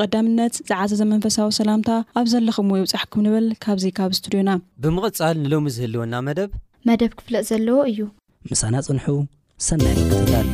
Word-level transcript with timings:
ቀዳምነት 0.00 0.54
ዝዓዘ 0.70 0.90
ዘመንፈሳዊ 1.02 1.48
ሰላምታ 1.60 1.90
ኣብ 2.18 2.26
ዘለኹምዎ 2.32 2.76
ይብፃሕኩም 2.80 3.22
ንብል 3.26 3.46
ካብዚ 3.66 3.84
ካብ 3.98 4.10
ስቱድዮና 4.20 4.50
ብምቕፃል 4.84 5.36
ንሎሚ 5.44 5.66
ዝህልወና 5.76 6.14
መደብ 6.28 6.50
መደብ 6.90 7.12
ክፍለጥ 7.20 7.44
ዘለዎ 7.52 7.78
እዩ 7.92 8.00
ምሳና 8.52 8.74
ፅንሑ 8.88 9.06
ሰናይ 9.68 9.94
ንገዳል 10.08 10.48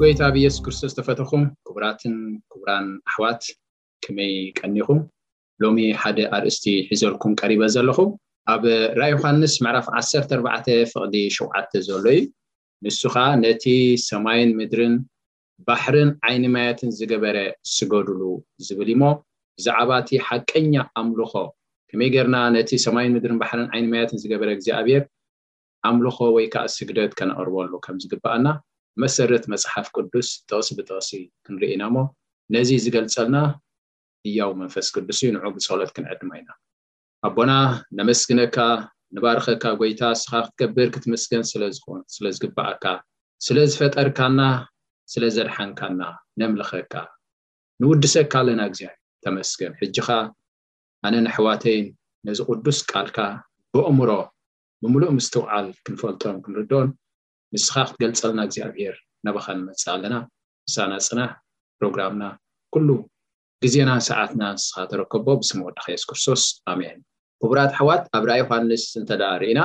ጎይት 0.00 0.20
ኣብ 0.26 0.34
የሱ 0.42 0.56
ክርስቶ 0.64 0.82
ዝተፈተኩም 0.90 1.44
ክቡራትን 1.68 2.14
ኩቡራን 2.52 2.84
ኣሕዋት 3.08 3.42
ከመይ 4.04 4.32
ቀኒኹም 4.58 4.98
ሎሚ 5.62 5.78
ሓደ 6.00 6.18
ኣርእስቲ 6.36 6.64
ሒዘልኩም 6.90 7.32
ቀሪበ 7.40 7.62
ዘለኹም 7.74 8.10
ኣብ 8.52 8.62
ራእይ 8.98 9.12
ዮሃንስ 9.14 9.54
መዕራፍ 9.64 9.86
14 10.00 10.70
ፍቅዲ 10.92 11.14
7 11.38 11.74
ዘሎ 11.88 12.04
እዩ 12.18 12.20
ንሱ 12.86 13.00
ከዓ 13.14 13.24
ነቲ 13.42 13.64
ሰማይን 14.08 14.52
ምድርን 14.58 14.94
ባሕርን 15.68 16.12
ዓይኒማያትን 16.28 16.92
ዝገበረ 16.98 17.36
ስገድሉ 17.74 18.20
ዝብል 18.68 18.90
እሞ 18.94 19.02
ብዛዕባ 19.60 19.90
እቲ 20.04 20.10
ሓቀኛ 20.28 20.74
ኣምልኮ 21.04 21.34
ከመይ 21.90 22.10
ገርና 22.16 22.36
ነቲ 22.58 22.70
ሰማይን 22.86 23.14
ምድርን 23.18 23.40
ባሕርን 23.42 23.66
ዓይኒማየትን 23.74 24.22
ዝገበረ 24.24 24.48
እግዜ 24.58 24.68
ኣብ 24.80 24.88
ኣምልኮ 25.90 26.18
ወይከዓ 26.38 26.64
ስግደት 26.78 27.12
ከነቅርበሉ 27.20 27.72
ከምዝግባኣና 27.86 28.46
መሰረት 29.02 29.44
መፅሓፍ 29.52 29.86
ቅዱስ 29.96 30.28
ጥቕሲ 30.50 30.68
ብጥቕሲ 30.78 31.10
ክንርኢና 31.46 31.82
ሞ 31.94 31.98
ነዚ 32.54 32.70
ዝገልፀልና 32.84 33.36
እያው 34.28 34.50
መንፈስ 34.60 34.86
ቅዱስ 34.94 35.18
እዩ 35.24 35.28
ንዑ 35.34 35.44
ብፀሎት 35.56 35.90
ክንዕድማ 35.96 36.30
ኢና 36.40 36.50
ኣቦና 37.28 37.52
ነመስግነካ 37.98 38.56
ንባርኸካ 39.16 39.64
ጎይታ 39.80 40.02
ስኻ 40.22 40.32
ክትገብር 40.48 40.88
ክትመስገን 40.94 41.44
ስለዝን 41.52 42.02
ስለዝግባኣካ 42.16 42.84
ስለዝፈጠርካና 43.46 44.40
ስለዘድሓንካና 45.12 46.00
ነምልኸካ 46.40 46.94
ንውድሰካ 47.82 48.34
ኣለና 48.42 48.60
እግዚ 48.70 48.82
ተመስገን 49.26 49.74
ሕጂ 49.80 49.96
ካ 50.06 50.10
ኣነ 51.08 51.14
ነኣሕዋተይን 51.26 51.86
ነዚ 52.28 52.38
ቅዱስ 52.50 52.78
ቃልካ 52.90 53.18
ብኣእምሮ 53.72 54.10
ብምሉእ 54.82 55.12
ምስትውዓል 55.18 55.68
ክንፈልጦም 55.86 56.36
ክንርድን 56.44 56.88
ንስኻ 57.54 57.74
ክትገልፀልና 57.88 58.40
እግዚኣብሄር 58.46 58.96
ነባኻ 59.26 59.46
ንመፅእ 59.58 59.88
ኣለና 59.92 60.14
ንሳና 60.68 60.90
ፅናሕ 61.06 61.30
ፕሮግራምና 61.78 62.24
ኩሉ 62.74 62.88
ግዜና 63.64 63.90
ሰዓትና 64.08 64.42
ንስኻ 64.56 64.76
ተረከቦ 64.90 65.26
ብስ 65.40 65.50
ምወድኪየስክርሶስ 65.58 66.42
ኣሚያ 66.72 66.90
ክቡራት 67.42 67.72
ኣሕዋት 67.76 68.04
ኣብራይ 68.18 68.40
ዮሃንስ 68.42 68.84
እንተዳርእና 69.00 69.60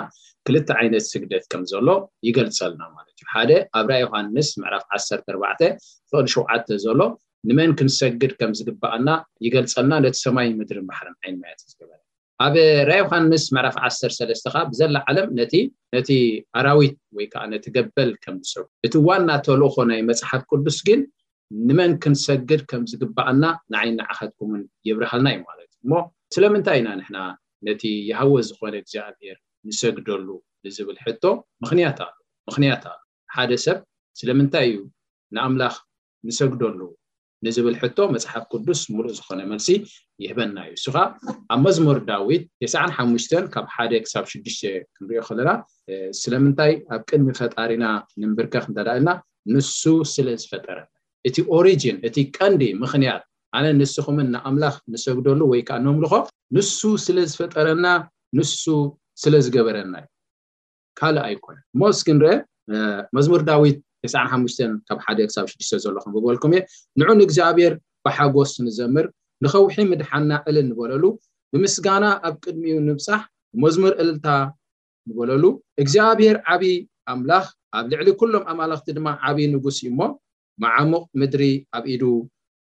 ክልተ 0.47 0.69
ዓይነት 0.79 1.05
ስግደት 1.11 1.44
ከምዘሎ 1.51 1.88
ይገልፀልና 2.27 2.81
ማለት 2.95 3.13
እዩ 3.23 3.27
ሓደ 3.33 3.51
ኣብራይ 3.81 4.01
ዮሃንስ 4.05 4.50
ምዕራፍ 4.61 4.85
14 4.97 5.67
ፍቅሊሸዓተ 6.11 6.67
ዘሎ 6.85 7.01
ንመን 7.50 7.71
ክንሰግድ 7.79 8.33
ከም 8.39 8.53
ዝግባኣና 8.59 9.09
ይገልፀልና 9.47 9.94
ነቲ 10.05 10.15
ሰማይ 10.27 10.50
ምድር 10.61 10.79
ባሕርን 10.89 11.17
ዓይን 11.23 11.38
ማያት 11.44 11.61
ዝገበር 11.71 12.00
ኣብ 12.45 12.55
ራዮሃንስ 12.89 13.43
መዕራፍ 13.55 13.75
1ሰሰለስተ 13.87 14.45
ካ 14.53 14.61
ብዘላ 14.69 14.95
ዓለም 15.09 15.27
ነ 15.39 15.43
ነቲ 15.95 16.09
ኣራዊት 16.59 16.95
ወይከዓ 17.17 17.43
ነቲ 17.51 17.65
ገበል 17.75 18.09
ከም 18.23 18.35
ዝሰጉ 18.45 18.65
እቲ 18.85 18.93
ዋናተልእኮ 19.07 19.75
ናይ 19.91 20.01
መፅሓፍ 20.09 20.41
ቅዱስ 20.51 20.77
ግን 20.87 21.01
ንመን 21.67 21.93
ክንሰግድ 22.05 22.61
ከም 22.71 22.81
ዝግባኣልና 22.91 23.45
ንዓይኒዓኸትኩምውን 23.75 24.63
የብርሃልና 24.87 25.27
እዩ 25.35 25.41
ማለት 25.49 25.69
እ 25.75 25.77
እሞ 25.85 25.91
ስለምንታይ 26.37 26.77
ኢና 26.81 26.89
ንሕና 27.01 27.17
ነቲ 27.67 27.83
የሃወ 28.09 28.35
ዝኮነ 28.49 28.75
እግዚኣብሔር 28.83 29.37
ንሰግደሉ 29.69 30.27
ንዝብል 30.65 30.99
ሕቶ 31.05 31.23
ምኽንያምክንያት 31.63 32.83
ሓደ 33.37 33.51
ሰብ 33.67 33.79
ስለምንታይ 34.21 34.67
እዩ 34.71 34.77
ንኣምላኽ 35.37 35.77
ንሰግደሉ 36.27 36.79
ንዝብል 37.45 37.75
ሕቶ 37.81 37.97
መፅሓፍ 38.15 38.43
ቅዱስ 38.53 38.81
ምሉእ 38.95 39.13
ዝኾነ 39.17 39.39
መልሲ 39.51 39.67
ይህበና 40.23 40.57
እዩ 40.67 40.73
እሱ 40.77 40.85
ከዓ 40.95 41.03
ኣብ 41.53 41.59
መዝሙር 41.65 41.97
ዳዊት 42.09 42.43
ሓሙሽ 42.97 43.25
ካብ 43.53 43.65
ሓደ 43.75 43.91
ክሳብ 44.05 44.25
6ዱሽተ 44.33 44.63
ክንሪኦ 44.95 45.21
ከለና 45.27 45.49
ስለምንታይ 46.21 46.73
ኣብ 46.95 47.01
ቅድሚ 47.09 47.27
ፈጣሪና 47.39 47.83
ንምብርከክ 48.23 48.65
እንተዳእና 48.71 49.09
ንሱ 49.53 49.81
ስለዝፈጠረና 50.13 50.89
እቲ 51.29 51.35
ኦሪጂን 51.57 51.97
እቲ 52.07 52.17
ቀንዲ 52.37 52.63
ምክንያት 52.83 53.23
ኣነ 53.57 53.65
ንስኹምን 53.81 54.27
ንኣምላኽ 54.35 54.75
ንሰግደሉ 54.93 55.39
ወይ 55.53 55.61
ከዓ 55.67 55.77
ንምልኮ 55.85 56.13
ንሱ 56.57 56.77
ስለዝፈጠረና 57.07 57.85
ንሱ 58.37 58.63
ስለዝገበረና 59.23 59.93
እዩ 60.03 60.07
ካልእ 60.99 61.23
ኣይኮነን 61.27 61.63
እሞ 61.73 61.81
እስኪ 61.95 62.07
ንርአ 62.17 62.31
መዝሙር 63.17 63.41
ዳዊት 63.49 63.79
9ስሓሙሽ 64.11 64.55
ካብ 64.87 64.99
ሓደ 65.05 65.19
ክሳብ 65.29 65.45
ሽግስተ 65.51 65.71
ዘሎኩም 65.83 66.11
ግበልኩም 66.15 66.51
እየ 66.57 66.61
ንዑ 66.99 67.09
ንእግዚኣብሄር 67.19 67.73
ብሓጎስ 68.05 68.51
ንዘምር 68.65 69.05
ንኸውሒ 69.43 69.75
ምድሓና 69.91 70.31
ዕልን 70.49 70.65
ንበለሉ 70.71 71.03
ብምስጋና 71.53 72.03
ኣብ 72.27 72.35
ቅድሚዩ 72.43 72.75
ንብፃሕ 72.89 73.21
ብመዝሙር 73.55 73.93
እልታ 74.03 74.27
ንበለሉ 75.09 75.43
እግዚኣብሄር 75.83 76.37
ዓብይ 76.53 76.75
ኣምላኽ 77.13 77.45
ኣብ 77.77 77.85
ልዕሊ 77.91 78.07
ኩሎም 78.21 78.43
ኣማለኽቲ 78.53 78.87
ድማ 78.97 79.07
ዓብይ 79.29 79.47
ንጉስ 79.53 79.77
እዩ 79.83 79.87
እሞ 79.93 79.99
መዓሙቕ 80.63 81.03
ምድሪ 81.21 81.43
ኣብ 81.77 81.85
ኢዱ 81.93 82.03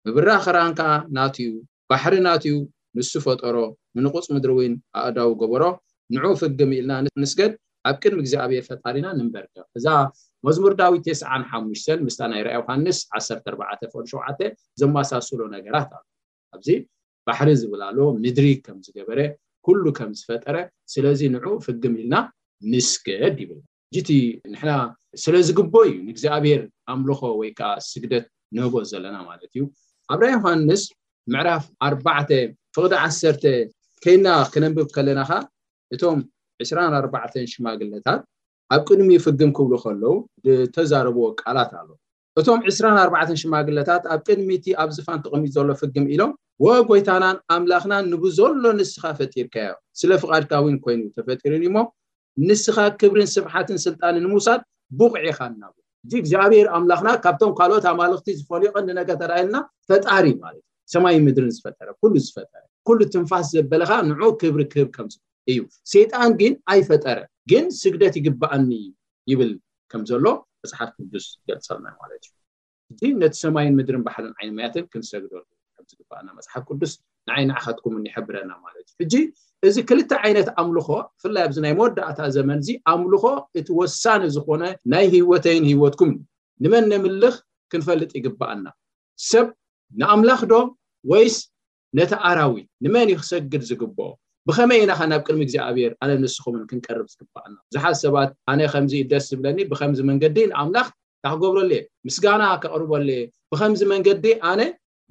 ምብራ 0.06 0.28
ክራንከዓ 0.44 0.90
ናትዩ 1.16 1.50
ባሕሪ 1.90 2.14
ናትዩ 2.26 2.54
ንሱ 2.96 3.12
ፈጠሮ 3.26 3.56
ንንቁፅ 3.96 4.26
ምድሪ 4.36 4.52
ወን 4.58 4.72
ኣእዳዊ 5.02 5.30
ገበሮ 5.40 5.62
ንዑ 6.14 6.24
ፍጊም 6.40 6.70
ኢልና 6.78 6.92
ንስገድ 7.22 7.52
ኣብ 7.88 7.96
ቅድሚ 8.02 8.18
እግዚኣብሔር 8.24 8.64
ፈጣሪና 8.70 9.06
ንንበርእዛ 9.18 9.86
መዝሙር 10.46 10.72
ዳዊት 10.80 11.06
ስሓ 11.20 11.32
ምስ 12.06 12.16
ናይ 12.32 12.40
ራኣ 12.46 12.54
ዮሃንስ 12.60 12.98
14ፍቅሸ 13.26 14.42
ዘማሳስሎ 14.80 15.40
ነገራት 15.56 15.90
ኣ 15.98 16.02
ኣብዚ 16.54 16.68
ባሕሪ 17.28 17.48
ዝብላሎ 17.60 17.98
ምድሪ 18.22 18.46
ከምዝገበረ 18.66 19.20
ኩሉ 19.66 19.84
ከምዝፈጠረ 19.98 20.56
ስለዚ 20.94 21.20
ንዑ 21.34 21.46
ፍግም 21.66 21.94
ኢልና 22.00 22.14
ንስገድ 22.72 23.36
ይብል 23.42 23.60
እጅቲ 23.92 24.08
ንሕና 24.52 24.72
ስለ 25.24 25.34
ዝግበኦ 25.48 25.82
እዩ 25.90 25.94
ንእግዚኣብሔር 26.08 26.62
ኣምልኮ 26.92 27.20
ወይከዓ 27.40 27.70
ስግደት 27.90 28.26
ንህቦ 28.56 28.74
ዘለና 28.90 29.16
ማለት 29.28 29.50
እዩ 29.54 29.62
ኣብ 30.12 30.20
ራኣ 30.24 30.32
ኣዮሃንስ 30.38 30.82
ምዕራፍ 31.34 31.64
ኣርባ 31.88 32.06
ፍቅዲ 32.76 32.92
ዓሰ 33.04 33.20
ከይድና 34.04 34.28
ክነንብብ 34.52 34.88
ከለናካ 34.96 35.32
እቶም 35.94 36.20
24 36.64 37.42
ሽማግለታት 37.52 38.20
ኣብ 38.74 38.82
ቅድሚ 38.88 39.10
ፍግም 39.24 39.50
ክብሉ 39.56 39.72
ከለው 39.84 40.14
ንተዛረብዎ 40.64 41.24
ቃላት 41.42 41.72
ኣሎ 41.78 41.88
እቶም 42.40 42.60
2ራ4 42.74 43.32
ሽማግለታት 43.40 44.04
ኣብ 44.14 44.20
ቅድሚቲ 44.28 44.66
ኣብዝፋን 44.84 45.18
ተቀሚ 45.24 45.44
ዘሎ 45.56 45.68
ፍግም 45.80 46.04
ኢሎም 46.12 46.30
ወጎይታናን 46.66 47.36
ኣምላኽና 47.54 47.94
ንብዘሎ 48.12 48.64
ንስካ 48.78 49.04
ፈጢርካዮ 49.18 49.72
ስለ 50.00 50.10
ፍቃድካ 50.22 50.52
ውን 50.66 50.76
ኮይኑ 50.84 51.02
ተፈጢሩን 51.16 51.62
ዩሞ 51.68 51.76
ንስኻ 52.48 52.76
ክብርን 53.00 53.28
ስብሓትን 53.36 53.78
ስልጣንን 53.86 54.22
ንምውሳድ 54.26 54.60
ብቑዒካ 55.00 55.38
እናው 55.52 55.72
እዚ 56.06 56.12
እግዚኣብሔር 56.22 56.68
ኣምላኽና 56.76 57.08
ካብቶም 57.24 57.52
ካልኦት 57.58 57.84
ኣማልክቲ 57.92 58.28
ዝፈልዩቀንኒነገር 58.38 59.16
ተርየልና 59.22 59.56
ፈጣሪ 59.90 60.24
ማለት 60.44 60.62
እዩ 60.66 60.92
ሰማይ 60.94 61.18
ምድርን 61.26 61.52
ዝፈጠረ 61.58 61.88
ሉ 62.12 62.14
ዝፈጠረ 62.28 62.62
ኩሉ 62.88 62.98
ትንፋስ 63.14 63.46
ዘበለካ 63.56 63.92
ንዑ 64.10 64.24
ክብሪ 64.40 64.62
ክህብ 64.72 64.88
ከም 64.96 65.08
እዩ 65.50 65.60
ሰይጣን 65.92 66.30
ግን 66.40 66.52
ኣይፈጠረ 66.72 67.18
ግን 67.50 67.64
ስግደት 67.80 68.14
ይግባኣኒ 68.20 68.70
ይብል 69.30 69.52
ከምዘሎ 69.92 70.26
መፅሓፍ 70.62 70.90
ቅዱስ 70.98 71.26
ይገልፀልና 71.40 71.86
ማለት 72.02 72.24
እዩ 73.04 73.10
ነቲ 73.22 73.34
ሰማይን 73.44 73.74
ምድር 73.78 73.96
ባህልን 74.06 74.34
ዓይንምያትን 74.40 74.84
ክንሰግደሉ 74.92 75.42
ዝግአና 75.90 76.26
መፅሓፍ 76.38 76.62
ቅዱስ 76.70 76.92
ንዓይናዓኸትኩም 77.28 77.94
ይሕብረና 78.08 78.50
ማለት 78.66 78.86
እዩ 78.92 78.96
ሕጂ 79.02 79.14
እዚ 79.68 79.76
ክልተ 79.88 80.10
ዓይነት 80.24 80.48
ኣምልኮ 80.60 80.88
ብፍላይ 81.18 81.42
ኣብዚ 81.46 81.56
ናይ 81.64 81.72
መወዳእታ 81.78 82.18
ዘመን 82.36 82.58
እዚ 82.62 82.68
ኣምልኮ 82.92 83.24
እቲ 83.58 83.68
ወሳኒ 83.80 84.22
ዝኮነ 84.36 84.62
ናይ 84.92 85.06
ህወተይን 85.16 85.64
ሂወትኩም 85.70 86.12
ንመን 86.64 86.86
ንምልኽ 86.92 87.34
ክንፈልጥ 87.72 88.10
ይግበአና 88.18 88.64
ሰብ 89.30 89.48
ንኣምላኽ 90.02 90.40
ዶ 90.52 90.54
ወይስ 91.12 91.36
ነቲ 91.98 92.12
ኣራዊት 92.30 92.66
ንመን 92.86 93.08
ይክሰግድ 93.14 93.62
ዝግብኦ 93.70 94.08
ብከመይ 94.48 94.78
ኢናኸ 94.82 95.00
ናብ 95.10 95.20
ቅድሚ 95.26 95.42
እግዚኣብሄር 95.46 95.92
ኣነ 96.02 96.10
ንስኹምን 96.22 96.62
ክንቀርብ 96.70 97.06
ዝክበኣና 97.12 97.54
እዙሓ 97.70 97.84
ሰባት 98.04 98.30
ኣነ 98.52 98.60
ከምዚ 98.72 98.92
ዩደስ 99.02 99.24
ዝብለኒ 99.32 99.58
ብከምዚ 99.70 99.98
መንገዲ 100.10 100.36
ንኣምላኽ 100.50 100.86
እካክገብረሉ 101.20 101.70
የ 101.78 101.82
ምስጋና 102.06 102.42
ካቅርበሉየ 102.62 103.20
ብከምዚ 103.52 103.80
መንገዲ 103.92 104.24
ኣነ 104.52 104.60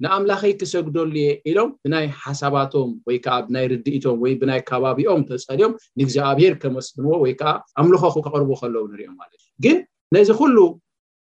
ንኣምላኸይ 0.04 0.52
ክሰግደሉየ 0.60 1.28
ኢሎም 1.50 1.70
ብናይ 1.84 2.06
ሓሳባቶም 2.24 2.90
ወይከዓ 3.08 3.36
ብናይ 3.46 3.64
ርድኢቶም 3.72 4.16
ወይ 4.24 4.32
ብናይ 4.40 4.60
ከባቢኦም 4.70 5.22
ተፀልዮም 5.28 5.72
ንእግዚኣብሄር 6.00 6.54
ከመስንዎ 6.64 7.10
ወይከዓ 7.24 7.52
ኣምልኮኩ 7.82 8.14
ከቅርቡ 8.26 8.50
ከለው 8.62 8.84
ንሪኦም 8.92 9.16
ማለት 9.22 9.38
እዩ 9.42 9.50
ግን 9.66 9.78
ነዚ 10.16 10.28
ኩሉ 10.40 10.56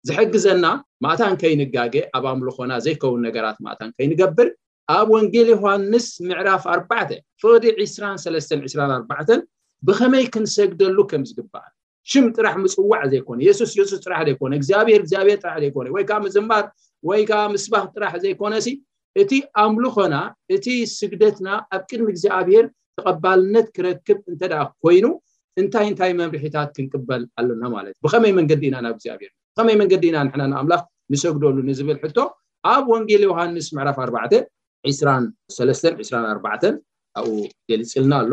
ዝሕግዘና 0.08 0.66
ማእታን 1.06 1.36
ከይንጋገ 1.44 1.94
ኣብ 2.18 2.24
ኣምልኮና 2.32 2.70
ዘይከውን 2.86 3.22
ነገራት 3.28 3.58
ማእታን 3.66 3.92
ከይንገብር 3.98 4.50
ኣብ 4.94 5.08
ወንጌል 5.14 5.48
ዮሃንስ 5.54 6.06
ምዕራፍ 6.28 6.62
ኣርባዕ 6.74 7.10
ፍዲ 7.40 7.64
2324 7.82 9.44
ብከመይ 9.86 10.24
ክንሰግደሉ 10.34 10.96
ከም 11.10 11.22
ዝግባኣል 11.28 11.72
ሽም 12.10 12.26
ጥራሕ 12.36 12.54
ምፅዋዕ 12.64 13.02
ዘይኮነ 13.12 13.38
የሱስሱስ 13.46 13.92
ጥራሕ 14.04 14.20
ዘይኮነ 14.28 14.52
እግዚኣብር 14.58 15.02
ግኣብሄር 15.10 15.40
ራ 15.46 15.52
ዘይኮ 15.62 15.76
ወይከዓ 15.96 16.18
ምዝባር 16.26 16.64
ወይከዓ 17.08 17.40
ምስባኽ 17.54 17.86
ጥራሕ 17.96 18.12
ዘይኮነ 18.24 18.54
እቲ 19.22 19.32
ኣምሉኮና 19.62 20.14
እቲ 20.56 20.66
ስግደትና 20.98 21.48
ኣብ 21.76 21.82
ቅድሚ 21.90 22.06
እግዚኣብሄር 22.14 22.66
ተቀባልነት 22.98 23.66
ክረክብ 23.76 24.18
እንተ 24.32 24.42
ኮይኑ 24.84 25.06
እንታይ 25.60 25.86
እንታይ 25.90 26.12
መምርሒታት 26.20 26.68
ክንቅበል 26.76 27.22
ኣለና 27.40 27.62
ማለት 27.76 27.94
እዩ 27.96 28.02
ብከመይ 28.06 28.32
መንገዲ 28.38 28.64
ኢና 28.70 28.76
ናብ 28.86 28.94
እግዚኣብሄር 28.96 29.30
ብከመይ 29.52 29.76
መንገዲ 29.82 30.04
ኢና 30.10 30.18
ና 30.40 30.44
ንኣምላኽ 30.52 30.82
ንሰግደሉ 31.14 31.56
ንዝብል 31.70 31.98
ሕቶ 32.04 32.18
ኣብ 32.74 32.84
ወንጌል 32.94 33.22
ዮሃንስ 33.28 33.66
ምዕራፍ 33.78 33.98
ኣርባዕ 34.06 34.30
2ራሰለስ 34.88 35.80
24ባን 35.88 36.76
ኣብኡ 37.20 37.36
ገሊፅ 37.70 37.92
ልና 38.04 38.12
ኣሎ 38.24 38.32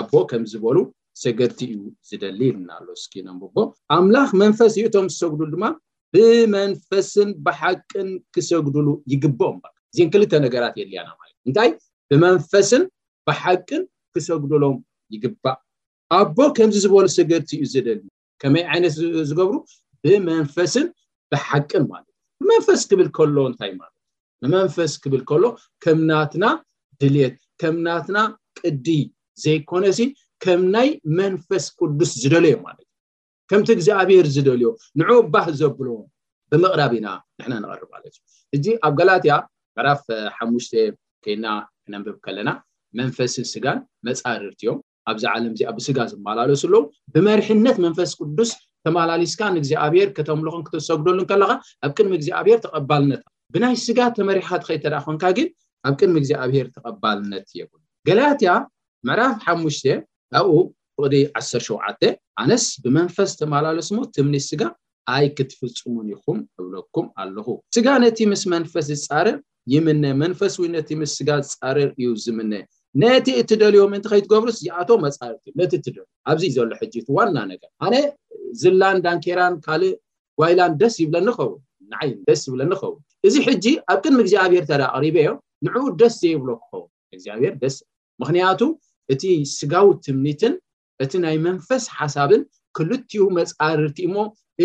ኣቦ 0.00 0.12
ከም 0.30 0.42
ዝበሉ 0.52 0.76
ሰገድቲ 1.22 1.58
እዩ 1.74 1.78
ዝደሊ 2.08 2.40
ልና 2.56 2.70
ኣሎ 2.80 2.88
እስኪኖም 2.98 3.36
ቦ 3.54 3.64
ኣምላኽ 3.96 4.28
መንፈስ 4.42 4.72
እቶም 4.82 5.06
ዝሰግድሉ 5.14 5.48
ድማ 5.54 5.64
ብመንፈስን 6.14 7.30
ብሓቅን 7.46 8.08
ክሰግድሉ 8.34 8.88
ይግብኦም 9.12 9.56
እዚን 9.92 10.08
ክልተ 10.14 10.32
ነገራት 10.46 10.74
የድልያና 10.80 11.08
ማለትእዩእንታይ 11.20 11.70
ብመንፈስን 12.10 12.82
ብሓቅን 13.30 13.82
ክሰግድሎም 14.16 14.76
ይግባእ 15.16 15.58
ኣቦ 16.18 16.36
ከምዚ 16.58 16.76
ዝበሉ 16.86 17.06
ሰገድቲ 17.18 17.50
እዩ 17.58 17.64
ዝደል 17.74 18.00
ከመይ 18.42 18.64
ዓይነት 18.72 18.92
ዝገብሩ 19.30 19.56
ብመንፈስን 20.04 20.86
ብሓቅን 21.32 21.84
ማለት 21.94 22.10
እዩ 22.12 22.42
ብመንፈስ 22.42 22.82
ክብል 22.92 23.08
ከሎ 23.18 23.36
እንታይ 23.52 23.72
ማለ 23.80 23.92
መንፈስ 24.54 24.92
ክብል 25.02 25.22
ከሎ 25.30 25.44
ከም 25.84 25.98
ናትና 26.10 26.46
ድልት 27.00 27.36
ከም 27.60 27.76
ናትና 27.86 28.18
ቅዲ 28.62 28.86
ዘይኮነሲ 29.44 30.00
ከም 30.44 30.60
ናይ 30.74 30.88
መንፈስ 31.20 31.64
ቅዱስ 31.78 32.10
ዝደልዮም 32.22 32.60
ማለት 32.66 32.82
እዩ 32.84 32.92
ከምቲ 33.50 33.68
እግዚኣብሄር 33.76 34.26
ዝደልዮ 34.34 34.68
ንዑ 35.00 35.10
ባህ 35.34 35.46
ዘብሎ 35.60 35.88
ብምቅራብ 36.52 36.92
ኢና 36.98 37.06
ንሕና 37.38 37.54
ንቐርብ 37.62 37.90
ኣለት 37.96 38.14
እዩ 38.18 38.22
እዚ 38.56 38.66
ኣብ 38.88 38.94
ጋላትያ 38.98 39.34
ምዕራፍ 39.78 40.02
ሓሙሽተ 40.36 40.72
ኮይና 41.26 41.46
ክነንብብ 41.84 42.16
ከለና 42.26 42.50
መንፈስን 42.98 43.46
ስጋን 43.52 43.78
መፃርርቲ 44.08 44.60
እዮም 44.66 44.78
ኣብዚ 45.10 45.24
ዓለም 45.32 45.52
እዚኣ 45.56 45.70
ብስጋ 45.78 45.98
ዝመላለሱ 46.12 46.62
ኣለዉ 46.70 46.82
ብመርሕነት 47.14 47.76
መንፈስ 47.86 48.10
ቅዱስ 48.20 48.50
ተመላሊስካ 48.86 49.40
ንእግዚኣብሄር 49.56 50.08
ከተምልኩም 50.16 50.62
ክተሰግደሉ 50.68 51.18
ከለካ 51.32 51.50
ኣብ 51.86 51.90
ቅድሚ 51.98 52.12
እግዚኣብሄር 52.18 52.58
ተቀባልነት 52.66 53.22
ብናይ 53.54 53.74
ስጋ 53.84 53.98
ተመሪኻት 54.18 54.62
ከይ 54.68 54.78
ተደኣኾንካ 54.84 55.24
ግን 55.38 55.48
ኣብ 55.88 55.94
ቅድሚ 56.00 56.14
ግዜ 56.24 56.32
ኣብሄር 56.44 56.66
ተቐባልነት 56.76 57.46
የብሉ 57.58 57.80
ገላትያ 58.08 58.52
ምዕራፍ 59.08 59.36
ሓሙሽተ 59.46 59.84
ካብኡ 60.34 60.54
ብቅዲ 61.02 61.14
1ሸውዓተ 61.40 62.00
ኣነስ 62.42 62.64
ብመንፈስ 62.84 63.30
ዝተመላሎሱ 63.34 63.88
ሞ 63.96 64.00
ትምኒት 64.16 64.44
ስጋ 64.50 64.62
ኣይ 65.14 65.26
ክትፍፅሙን 65.38 66.08
ኢኹም 66.14 66.38
እብለኩም 66.60 67.06
ኣለኹ 67.22 67.48
ስጋ 67.74 67.86
ነቲ 68.04 68.18
ምስ 68.30 68.42
መንፈስ 68.54 68.86
ዝፃርር 69.02 69.36
ይምነ 69.72 70.04
መንፈስ 70.22 70.54
ወይ 70.60 70.68
ነ 70.74 70.78
ምስ 71.00 71.12
ስጋ 71.18 71.28
ዝፃርር 71.50 71.88
እዩ 72.00 72.08
ዝምነ 72.24 72.52
ነቲ 73.02 73.26
እት 73.40 73.50
ደልዮ 73.62 73.80
ምእንቲ 73.92 74.06
ከይትገብሩስ 74.12 74.58
ይኣቶ 74.66 74.88
መፃርፍቲ 75.04 75.44
ነቲ 75.60 75.72
እትደልዩ 75.80 76.02
ኣብዚዩ 76.32 76.50
ዘሎ 76.56 76.70
ሕጂት 76.82 77.06
ዋና 77.16 77.36
ነገር 77.52 77.70
ኣነ 77.86 77.94
ዝላን 78.62 79.00
ዳንኬራን 79.06 79.56
ካልእ 79.66 79.92
ጓይላን 80.40 80.74
ደስ 80.82 80.96
ይብለንኸው 81.04 81.50
ንዓይን 81.90 82.18
ደስ 82.28 82.40
ዝብለኒኸው 82.48 82.92
እዚ 83.26 83.36
ሕጂ 83.46 83.66
ኣብ 83.92 83.98
ቅድሚ 84.02 84.18
እግዚኣብሔር 84.24 84.64
ተዳ 84.70 84.82
አቅሪበ 84.96 85.16
እዮ 85.22 85.28
ንዕኡ 85.66 85.82
ደስ 86.00 86.14
ዘይብሎ 86.22 86.48
ክኸውን 86.60 86.88
እግዚኣብሄር 87.14 87.54
ደስ 87.62 87.76
ምክንያቱ 88.22 88.60
እቲ 89.12 89.22
ስጋዊ 89.56 89.88
ትምኒትን 90.06 90.54
እቲ 91.04 91.12
ናይ 91.24 91.36
መንፈስ 91.46 91.82
ሓሳብን 91.98 92.42
ክልትኡ 92.76 93.24
መፃርርቲእሞ 93.38 94.16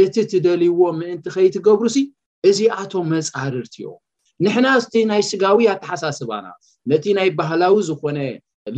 እቲ 0.02 0.16
እትደልይዎ 0.26 0.80
ምእንቲ 1.00 1.26
ከይትገብሩ 1.36 1.88
ሲ 1.96 2.00
እዚኣቶም 2.50 3.06
መፃርርቲዮ 3.14 3.88
ንሕና 4.46 4.68
ቲ 4.94 5.02
ናይ 5.12 5.22
ስጋዊ 5.30 5.60
ኣተሓሳስባና 5.74 6.46
ነቲ 6.92 7.06
ናይ 7.18 7.30
ባህላዊ 7.40 7.76
ዝኮነ 7.90 8.20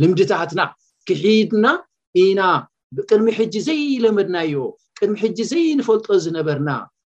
ልምድታትና 0.02 0.60
ክሒድና 1.08 1.66
ኢና 2.22 2.40
ብቅድሚ 2.96 3.28
ሕጂ 3.40 3.54
ዘይለመድናዮ 3.68 4.54
ቅድሚ 4.98 5.14
ሕጂ 5.24 5.38
ዘይንፈልጦ 5.52 6.06
ዝነበርና 6.24 6.70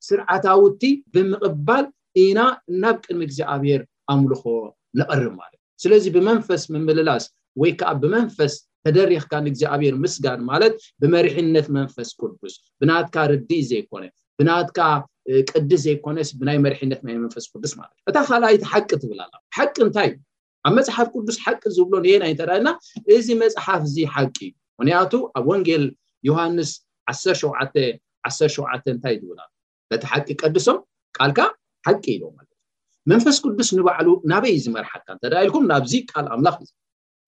ስርዓታዊቲ 0.07 0.83
ብምቅባል 1.13 1.85
ኢና 2.23 2.39
እናብ 2.71 2.95
ቅድሚ 3.03 3.21
እግዚኣብሔር 3.27 3.81
ኣምልኾ 4.13 4.41
ንቐርብ 4.99 5.33
ማለት 5.41 5.57
እዩ 5.61 5.81
ስለዚ 5.83 6.03
ብመንፈስ 6.15 6.61
ምምልላስ 6.73 7.23
ወይከዓ 7.61 7.89
ብመንፈስ 8.01 8.53
ተደሪክካ 8.85 9.31
ንእግዚኣብሔር 9.45 9.95
ምስጋር 10.03 10.39
ማለት 10.49 10.73
ብመርሕነት 11.01 11.67
መንፈስ 11.77 12.09
ቅዱስ 12.19 12.53
ብናትካ 12.81 13.15
ርድ 13.31 13.49
ዘይኮነ 13.69 14.03
ብናትካ 14.39 14.79
ቅዲስ 15.51 15.81
ዘይኮነስ 15.87 16.29
ብናይ 16.39 16.57
መርሕነት 16.65 17.01
ናይመንፈስ 17.07 17.45
ቅዱስ 17.53 17.73
ማለት 17.79 17.95
እዩ 17.99 18.05
እታ 18.11 18.17
ካላኣይቲ 18.29 18.63
ሓቂ 18.73 18.89
ትብላላ 19.01 19.33
ሓቂ 19.57 19.75
እንታይ 19.87 20.09
ኣብ 20.67 20.73
መፅሓፍ 20.77 21.07
ቅዱስ 21.15 21.37
ሓቂ 21.45 21.61
ዝብሎ 21.75 21.93
የና 22.11 22.23
ይ 22.29 22.33
ንተዳየና 22.35 22.69
እዚ 23.15 23.27
መፅሓፍ 23.43 23.81
እዚ 23.89 23.95
ሓቂ 24.15 24.37
እዩ 24.47 24.51
ምክንያቱ 24.79 25.11
ኣብ 25.37 25.45
ወንጌል 25.51 25.85
ዮሃንስ 26.29 26.71
1ሸ1ሸ 27.13 28.55
እንታይ 28.95 29.15
ውላ 29.31 29.41
ለቲ 29.93 30.03
ሓቂ 30.13 30.27
ቀድሶም 30.41 30.77
ል 31.29 31.33
ሓቂ 31.87 32.03
ኢሎዎ 32.15 32.29
ማለት 32.37 32.49
እእ 32.53 33.09
መንፈስ 33.11 33.35
ቅዱስ 33.43 33.69
ንባዕሉ 33.77 34.07
ናበይ 34.31 34.55
ዝመርሓካ 34.65 35.05
እንተዳ 35.15 35.33
ኢልኩም 35.45 35.63
ናብዚ 35.71 35.93
ቃል 36.11 36.25
ኣምላኽ 36.33 36.55
እ 36.63 36.67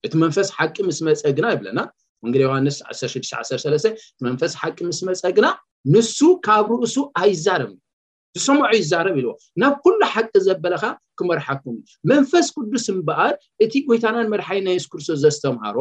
እቲ 0.06 0.12
መንፈስ 0.24 0.48
ሓቂ 0.56 0.74
ምስ 0.88 0.98
መፀ 1.06 1.22
ግና 1.38 1.46
ይብለና 1.54 1.80
ንግ 2.28 2.34
ዮሃንስ 2.44 2.76
1613 2.92 3.92
እ 4.18 4.22
መንፈስ 4.26 4.52
ሓቂ 4.60 4.78
ምስ 4.90 4.98
መፀ 5.08 5.22
ግና 5.38 5.46
ንሱ 5.94 6.18
ካብ 6.46 6.68
ርእሱ 6.82 6.96
ኣይዛርብኒ 7.22 7.76
ዝሰማዑ 8.38 8.70
ይዛረብ 8.78 9.16
ኢልዎ 9.20 9.32
ናብ 9.60 9.74
ኩሉ 9.82 9.98
ሓቂ 10.12 10.30
ዘበለካ 10.46 10.84
ክመርሓኩም 11.18 11.74
ዩ 11.76 11.82
መንፈስ 12.12 12.46
ቅዱስ 12.56 12.84
እምበኣል 12.92 13.34
እቲ 13.64 13.72
ጎይታናን 13.88 14.30
መርሓይ 14.32 14.60
ና 14.66 14.72
ስክርሶ 14.84 15.08
ዘስተምሃሮ 15.24 15.78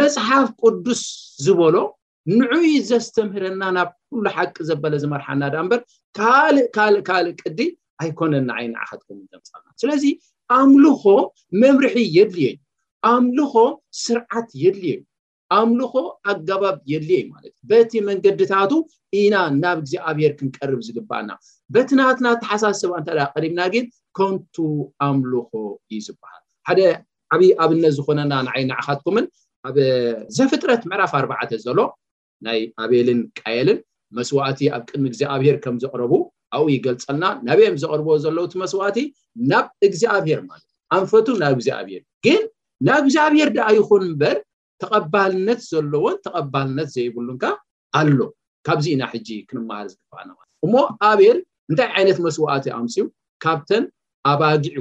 መፅሓፍ 0.00 0.48
ቅዱስ 0.62 1.02
ዝበሎ 1.44 1.74
ንዑይ 2.38 2.68
ዘስተምህረና 2.90 3.62
ናብ 3.76 3.90
ኩሉ 4.10 4.24
ሓቂ 4.36 4.56
ዘበለ 4.70 4.94
ዝመርሓና 5.04 5.42
ዳ 5.54 5.60
እበር 5.66 5.80
ካልእ 6.18 6.66
ካልእ 6.78 7.02
ካልእ 7.10 7.34
ቅዲ 7.42 7.58
ኣይኮነን 8.02 8.44
ንዓይናዓካትኩም 8.50 9.18
ዘምፃ 9.32 9.50
ስለዚ 9.82 10.04
ኣምልኮ 10.60 11.04
መምርሒ 11.62 11.96
የድልየዩ 12.16 12.56
ኣምልኮ 13.12 13.54
ስርዓት 14.04 14.48
የድልየዩ 14.64 14.98
ኣምልኮ 15.58 15.94
ኣገባብ 16.30 16.76
የድልየዩ 16.92 17.24
ማለት 17.34 17.52
እዩ 17.56 17.62
በቲ 17.70 17.92
መንገድታቱ 18.10 18.72
ኢና 19.20 19.34
ናብ 19.62 19.78
እግዜኣብሄር 19.84 20.32
ክንቀርብ 20.38 20.80
ዝግበኣና 20.86 21.30
በቲናትናተሓሳ 21.74 22.64
ስባ 22.80 22.92
እተ 23.02 23.08
ቀሪምና 23.34 23.60
ግን 23.74 23.84
ከንቱ 24.18 24.56
ኣምልኮ 25.08 25.50
እዩ 25.94 26.00
ዝበሃል 26.06 26.42
ሓደ 26.70 26.80
ዓብይ 27.34 27.50
ኣብነት 27.64 27.92
ዝኮነና 27.98 28.32
ንዓይናዓካትኩምን 28.48 29.24
ኣብ 29.68 29.76
ዘፍጥረት 30.36 30.82
ምዕራፍ 30.90 31.12
ኣርባዓተ 31.20 31.50
ዘሎ 31.66 31.80
ናይ 32.46 32.58
ኣቤልን 32.84 33.20
ቃየልን 33.38 33.78
መስዋእቲ 34.16 34.60
ኣብ 34.74 34.82
ቅድሚ 34.88 35.04
ግዜ 35.14 35.22
ኣብሄር 35.34 35.56
ከም 35.64 35.76
ዘቅረቡ 35.84 36.12
ይገልፀልና 36.74 37.26
ናብም 37.46 37.76
ዘቅርቦ 37.82 38.08
ዘለውቲ 38.24 38.52
መስዋእቲ 38.62 38.98
ናብ 39.50 39.66
እግዚኣብሄር 39.86 40.40
ማለት 40.48 40.64
እእዩ 40.68 40.76
ኣንፈቱ 40.96 41.26
ናብ 41.42 41.52
እግዚኣብሔር 41.58 42.02
ግን 42.26 42.42
ናብ 42.88 43.00
እግዚኣብሄር 43.06 43.48
ደኣ 43.56 43.68
ይኹን 43.78 44.02
እምበር 44.08 44.36
ተቐባልነት 44.82 45.60
ዘለዎን 45.70 46.16
ተቐባልነት 46.26 46.88
ዘይብሉንካ 46.96 47.44
ኣሎ 48.00 48.18
ካብዚ 48.68 48.86
ኢና 48.94 49.02
ሕጂ 49.12 49.28
ክንመሃር 49.48 49.86
ዝግፍና 49.92 50.30
እሞ 50.66 50.74
ኣብሄር 51.10 51.36
እንታይ 51.70 51.90
ዓይነት 51.96 52.18
መስዋእቲ 52.26 52.66
ኣምፅ 52.78 52.96
ካብተን 53.44 53.84
ኣባጊዑ 54.32 54.80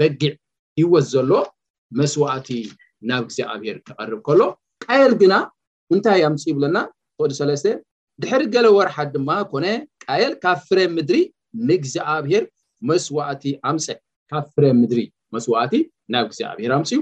በጊዕ 0.00 0.34
ሂወት 0.80 1.06
ዘሎ 1.14 1.32
መስዋእቲ 1.98 2.50
ናብ 3.08 3.22
እግዚኣብሄር 3.26 3.76
ክቐርብ 3.86 4.20
ከሎ 4.28 4.40
ቃየል 4.84 5.12
ግና 5.22 5.34
እንታይ 5.96 6.22
ኣምፁ 6.28 6.42
ይብለና 6.50 6.78
ክዲ 7.20 7.32
ሰለስተ 7.40 7.66
ድሕሪ 8.22 8.42
ገሌ 8.54 8.66
ወርሓት 8.76 9.08
ድማ 9.14 9.30
ኮነ 9.50 9.64
ቃየል 10.04 10.32
ካብ 10.42 10.58
ፍረ 10.68 10.78
ምድሪ 10.94 11.18
ንእግዚኣብሄር 11.68 12.44
መስዋእቲ 12.88 13.42
ኣምፀ 13.70 13.86
ካብ 14.30 14.44
ፍረ 14.54 14.64
ምድሪ 14.80 15.00
መስዋእቲ 15.34 15.74
ናብ 16.12 16.24
እግዚኣብሄር 16.28 16.70
ኣምፅ 16.76 16.90
እዩ 16.96 17.00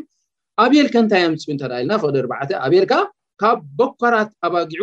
ኣብል 0.62 0.86
ከንታይ 0.94 1.22
ኣምፅ 1.28 1.42
እንተዳ 1.52 1.72
ኢልና 1.82 1.92
ፍቅዲ 2.02 2.16
ርባዕተ 2.26 2.50
ኣቤልከዓ 2.66 3.00
ካብ 3.40 3.58
ቦኮራት 3.78 4.30
ኣባጊዑ 4.46 4.80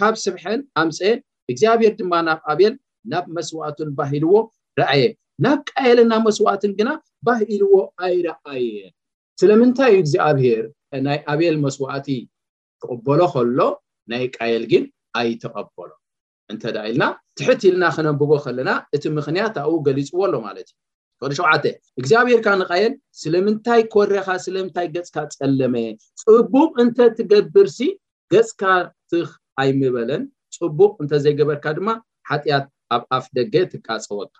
ካብ 0.00 0.14
ስብሐን 0.24 0.60
ኣምፀ 0.82 0.98
እግዚኣብሄር 1.50 1.92
ድማ 2.00 2.12
ናብ 2.28 2.40
ኣቤል 2.52 2.74
ናብ 3.12 3.24
መስዋእቱን 3.36 3.90
ባሂልዎ 3.98 4.34
ረኣየ 4.80 5.04
ናብ 5.44 5.58
ቃየልን 5.70 6.08
ናብ 6.12 6.22
መስዋእትን 6.28 6.72
ግና 6.80 6.90
ባሂልዎ 7.28 7.72
ኣይረኣየ 8.06 8.66
ስለምንታይ 9.40 9.92
እግዚኣብሄር 10.02 10.64
ናይ 11.06 11.18
ኣቤል 11.32 11.56
መስዋእቲ 11.66 12.08
ትቅበሎ 12.82 13.20
ከሎ 13.34 13.58
ናይ 14.10 14.24
ቃየል 14.38 14.64
ግን 14.74 14.84
ኣይተቀበሎ 15.18 15.90
እንተዳ 16.52 16.76
ኢልና 16.88 17.04
ትሕት 17.38 17.60
ኢልና 17.68 17.84
ክነንብቦ 17.94 18.32
ከለና 18.44 18.70
እቲ 18.96 19.04
ምክንያት 19.18 19.54
ኣብው 19.62 19.78
ገሊፅዎ 19.86 20.20
ኣሎ 20.26 20.34
ማለት 20.48 20.68
እዩ 21.18 21.28
ሊ 21.30 21.34
ሸውዓተ 21.38 21.64
እግዚኣብሄርካ 22.00 22.46
ንቃየን 22.60 22.94
ስለምንታይ 23.22 23.82
ክረካ 23.94 24.28
ስለምንታይ 24.46 24.86
ገፅካ 24.96 25.16
ፀለመ 25.38 25.74
ፅቡቅ 26.24 26.72
እንተ 26.84 26.98
ትገብርሲ 27.18 27.78
ገፅካት 28.34 28.88
ኣይምበለን 29.62 30.22
ፅቡቅ 30.58 30.92
እንተዘይገበርካ 31.02 31.64
ድማ 31.78 31.88
ሓጢያት 32.30 32.66
ኣብ 32.94 33.02
ኣፍ 33.16 33.24
ደገ 33.38 33.54
ትቃፀወካ 33.72 34.36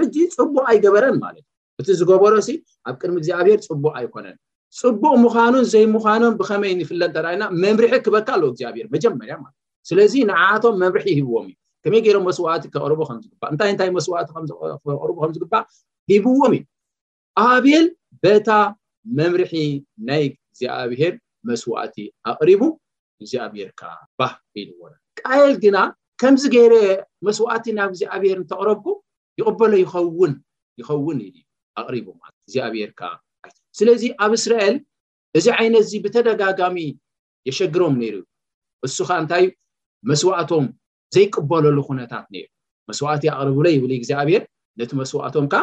ሕጂ 0.00 0.16
ፅቡቅ 0.38 0.64
ኣይገበረን 0.72 1.16
ማለት 1.26 1.44
እዩ 1.78 1.84
እቲ 1.84 1.88
ዝገበሮ 2.00 2.34
ሲ 2.46 2.50
ኣብ 2.88 2.94
ቅድሚ 3.00 3.16
እግዚኣብሄር 3.22 3.60
ፅቡቅ 3.68 3.92
ኣይኮነን 4.00 4.36
ፅቡቅ 4.80 5.12
ምዃኑን 5.24 5.64
ዘይምዃኖን 5.72 6.34
ብከመይ 6.40 6.72
ይፍለን 6.82 7.10
እተና 7.14 7.42
መምርሒ 7.62 7.92
ክበልካ 8.06 8.28
ኣለ 8.36 8.42
እግዚኣብሄር 8.52 8.86
መጀመርያ 8.94 9.34
ማለት 9.44 9.56
ስለዚ 9.88 10.12
ንዓቶም 10.30 10.74
መምርሒ 10.82 11.06
ሂብዎም 11.18 11.44
እዩ 11.50 11.56
ከመይ 11.84 12.00
ገይሮ 12.06 12.16
መስዋዕቲ 12.28 12.64
ርቡ 12.92 13.00
እንታይ 13.52 13.68
እንታይ 13.72 13.90
መስዋ 13.98 14.12
ርቡ 15.08 15.18
ከምዝግባእ 15.22 15.64
ሂብዎም 16.12 16.52
እዩ 16.56 16.62
ኣብል 17.44 17.84
በታ 18.22 18.48
መምርሒ 19.18 19.52
ናይ 20.08 20.24
እግዚኣብሄር 20.48 21.14
መስዋእቲ 21.48 21.96
ኣቅሪቡ 22.30 22.62
እግዚኣብሔርካ 23.20 23.82
ባህ 24.20 24.32
ኢ 24.60 24.64
ቃየል 25.20 25.54
ግና 25.64 25.76
ከምዚ 26.20 26.42
ገይረ 26.54 26.74
መስዋእቲ 27.26 27.66
ናብ 27.78 27.88
እግዚኣብሄር 27.92 28.36
እንተቅረብኩ 28.42 28.86
ይቅበሎ 29.40 29.72
ይኸውንይኸውን 29.84 31.18
ዩ 31.24 31.30
ኣሪቡእግዚኣብሔርካ 31.82 33.00
ስለዚ 33.78 34.02
ኣብ 34.24 34.32
እስራኤል 34.40 34.76
እዚ 35.38 35.46
ዓይነት 35.60 35.82
እዚ 35.86 35.94
ብተደጋጋሚ 36.06 36.76
የሸግሮም 37.48 37.94
ነይሩ 38.02 38.16
ንሱካ 38.86 39.10
እንታይዩ 39.22 39.46
መስዋዕቶም 40.10 40.66
ዘይቅበለሉ 41.14 41.78
ኩነታት 41.88 42.26
ነ 42.34 42.44
መስዋዕቲ 42.90 43.24
ኣቅርብሎ 43.36 43.64
ይብሉ 43.76 43.90
እግዚኣብሄር 44.00 44.42
ነቲ 44.80 44.90
መስዋዕቶም 45.00 45.46
ከዓ 45.52 45.62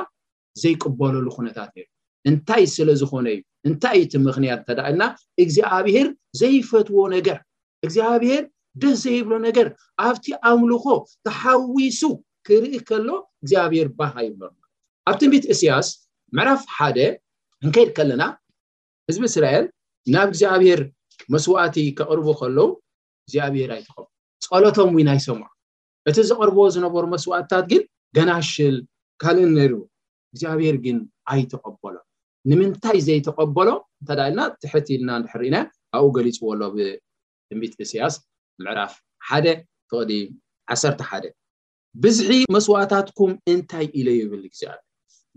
ዘይቅበለሉ 0.62 1.28
ኩነታት 1.38 1.70
ነ 1.78 1.86
እንታይ 2.30 2.64
ስለ 2.76 2.90
ዝኾነ 3.02 3.28
እዩ 3.36 3.40
እንታይ 3.68 3.98
እቲ 4.04 4.14
ምኽንያት 4.26 4.60
እተዳቂልና 4.64 5.04
እግዚኣብሄር 5.44 6.08
ዘይፈትዎ 6.42 7.00
ነገር 7.16 7.38
እግዚኣብሄር 7.86 8.44
ደስ 8.82 8.96
ዘይብሎ 9.06 9.34
ነገር 9.48 9.68
ኣብቲ 10.08 10.26
ኣምልኮ 10.50 10.86
ተሓዊሱ 11.28 12.02
ክርኢ 12.48 12.74
ከሎ 12.90 13.08
እግዚኣብሄር 13.44 13.88
ባሃ 13.98 14.14
ይብሎ 14.28 14.44
ኣብ 15.10 15.16
ትንቢት 15.22 15.46
እስያስ 15.56 15.88
ምዕራፍ 16.38 16.62
ሓደ 16.78 16.98
ንከይድ 17.68 17.90
ከለና 17.98 18.24
ህዝቢ 19.10 19.24
እስራኤል 19.32 19.66
ናብ 20.16 20.28
እግዚኣብሄር 20.34 20.82
መስዋእቲ 21.34 21.78
ከቅርቡ 22.00 22.28
ከለው 22.42 22.70
እግዚኣብሄር 23.26 23.70
ኣይትኸቱ 23.78 24.08
ፀሎቶም 24.52 24.90
ወ 24.98 25.04
ናይ 25.08 25.20
ሰምዖ 25.26 25.46
እቲ 26.10 26.18
ዝቅርቦ 26.30 26.58
ዝነበሩ 26.76 27.04
መስዋእትታት 27.16 27.66
ግን 27.72 27.84
ገናሽል 28.16 28.76
ካልእነሩ 29.22 29.74
እግዚኣብሔር 30.34 30.76
ግን 30.86 30.98
ኣይተቐበሎ 31.32 31.96
ንምንታይ 32.52 33.00
ዘይተቀበሎ 33.08 33.68
እንተዳልና 34.02 34.40
ትሕት 34.62 34.88
ኢልና 34.96 35.10
ንድሕርኢና 35.22 35.58
ኣብኡ 35.98 36.10
ገሊፅ 36.16 36.38
ዎሎ 36.48 36.62
ብትቢት 36.76 37.74
እስያስ 37.86 38.16
ምዕራፍ 38.66 38.94
ሓደ 39.28 39.48
ተቅዲ 39.92 40.12
ዓሰርተሓደ 40.76 41.26
ብዝሒ 42.04 42.30
መስዋእታትኩም 42.56 43.32
እንታይ 43.54 43.88
ኢሉ 44.00 44.08
ይብል 44.20 44.44
እግዚኣብር 44.50 44.82